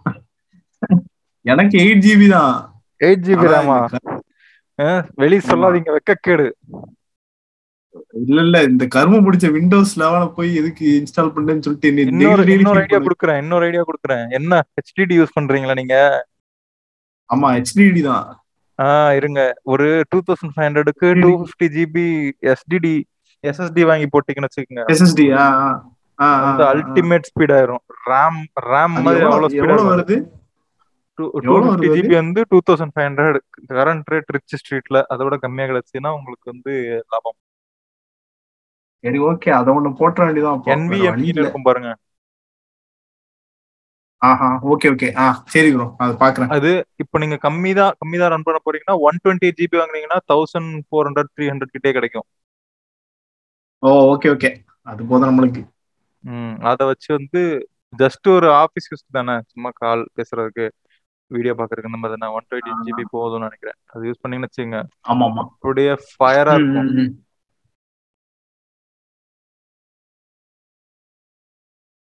எனக்கு 1.46 1.76
எயிட் 1.84 2.04
ஜிபி 2.06 2.28
தான். 2.36 2.54
எயிட் 3.02 3.26
ஜிபி 3.28 3.48
ரேமா 3.54 3.78
வெளிய 5.22 5.42
சொல்லாதீங்க 5.50 5.92
வெக்கக்கேடு. 5.96 6.48
இல்ல 8.24 8.40
இல்ல 8.46 8.58
இந்த 8.70 8.84
கரும 8.96 9.20
பிடிச்ச 9.26 9.48
விண்டோஸ் 9.56 9.94
லெவல 10.02 10.24
போய் 10.38 10.50
எதுக்கு 10.62 10.86
இன்ஸ்டால் 11.00 11.34
பண்ணேன்னு 11.36 11.66
சொல்லிட்டு 11.68 11.92
இன்னொரு 12.06 12.44
இன்னொரு 12.56 12.82
ஐடியா. 12.84 13.00
கொடுக்குறேன் 13.08 13.40
இன்னொரு 13.44 13.66
ஐடியா 13.68 13.84
கொடுக்குறேன். 13.90 14.26
என்ன 14.40 14.62
ஹெச்டிடி 14.78 15.16
யூஸ் 15.20 15.38
பண்றீங்களா 15.38 15.76
நீங்க? 15.82 15.96
ஆமா 17.30 17.48
ஹெச்டிடி 17.58 18.02
தான். 18.10 18.26
ஆ 18.80 18.88
இருங்க. 19.20 19.42
ஒரு 19.74 19.86
டூ 20.10 20.20
தௌசண்ட் 20.28 20.54
ஃபைவ் 20.56 20.68
ஹண்ட்ரடுக்கு 20.68 21.08
two 21.22 21.30
fifty 21.42 21.68
GB 21.78 22.08
STD 22.52 22.96
SSD 23.44 23.84
வாங்கி 23.86 24.08
போட்டீங்கன்னு 24.14 24.50
வச்சுக்கோங்க. 24.50 24.84
எஸ்எஸ்டி 24.94 25.26
அல்டிமேட் 26.72 27.28
ஸ்பீட் 27.30 27.54
ஆயிரும். 27.58 27.84
ரேம் 28.10 28.40
ரேம் 28.72 28.96
மாதிரி 29.06 29.26
அவ்வளவு 29.30 29.54
ஸ்பீட் 29.54 29.88
வருது? 29.94 30.18
ஃபிஃப்டி 31.20 31.90
ஜிபி 31.98 32.14
வந்து 32.14 32.42
two 32.50 32.58
thousand 32.70 32.94
five 32.96 33.08
hundred 33.08 33.38
current 33.74 34.10
rate 34.12 34.34
rich 34.36 34.56
ஸ்ட்ரீட்ல 34.62 34.98
அதோட 35.14 35.38
கம்மியா 35.46 35.68
கிடைச்சுன்னா 35.68 36.10
உங்களுக்கு 36.18 36.52
வந்து 36.54 36.74
லாபம். 37.14 37.38
சரி 39.04 39.20
ஓகே 39.30 39.50
அத 39.60 39.72
ஒண்ணு 39.72 39.90
போட்ட 39.98 40.26
வேண்டியதான் 40.26 40.62
இல்ல. 41.18 41.42
இருக்கும் 41.42 41.66
பாருங்க. 41.70 41.90
ஆஹா 44.22 44.48
ஓகே 44.74 44.88
ஓகே 44.94 45.08
ஆ 45.24 45.26
சரி 45.54 45.70
ப்ரோ 45.74 45.86
அது 46.04 46.14
பாக்குறேன். 46.22 46.50
அது 46.56 46.72
இப்போ 47.04 47.18
நீங்க 47.24 47.38
கம்மி 47.46 47.72
தான் 47.80 47.96
கம்மி 48.02 48.18
தான் 48.22 48.32
ரன் 48.34 48.46
பண்ண 48.48 48.60
போறீங்கன்னா 48.66 48.96
ஒன் 49.08 49.20
டுவெண்ட்டி 49.24 49.50
ஜிபி 49.60 49.78
வாங்குனீங்கன்னா 49.80 50.20
thousand 50.32 50.72
four 50.88 51.08
hundred 51.08 51.32
three 51.36 51.46
hundred 51.52 51.76
கிட்டே 51.76 51.92
கிடைக்கும். 51.98 52.28
ஓ 53.84 53.90
ஓகே 54.14 54.30
ஓகே 54.36 54.52
அது 54.88 55.02
போதும் 55.10 55.30
நம்மளுக்கு. 55.30 55.62
ம் 56.24 56.56
அதை 56.72 56.84
வச்சு 56.92 57.10
வந்து 57.18 57.42
ஜஸ்ட் 57.94 58.28
ஒரு 58.36 58.48
ஆஃபீஸ் 58.64 58.90
யூஸ் 58.92 59.06
தானே 59.18 59.36
சும்மா 59.52 59.70
கால் 59.82 60.04
பேசுறதுக்கு 60.18 60.66
வீடியோ 61.32 61.54
பாக்குறதுக்கு 61.60 61.94
நம்ம 61.94 62.10
தானே 62.14 62.28
ஒன் 62.38 62.48
டுவெண்ட்டி 62.50 62.74
ஜிபி 62.88 63.06
போதும்னு 63.16 63.48
நினைக்கிறேன். 63.48 63.78
அது 63.94 64.04
யூஸ் 64.10 64.22
பண்ணீங்கன்னு 64.22 64.50
வச்சுங்க 64.50 64.80
ஆமா 65.12 65.26
ஆமா 65.30 65.44
அப்படியே 65.46 65.94
ஃபயரா 66.12 66.54
இருக்கும். 66.58 66.90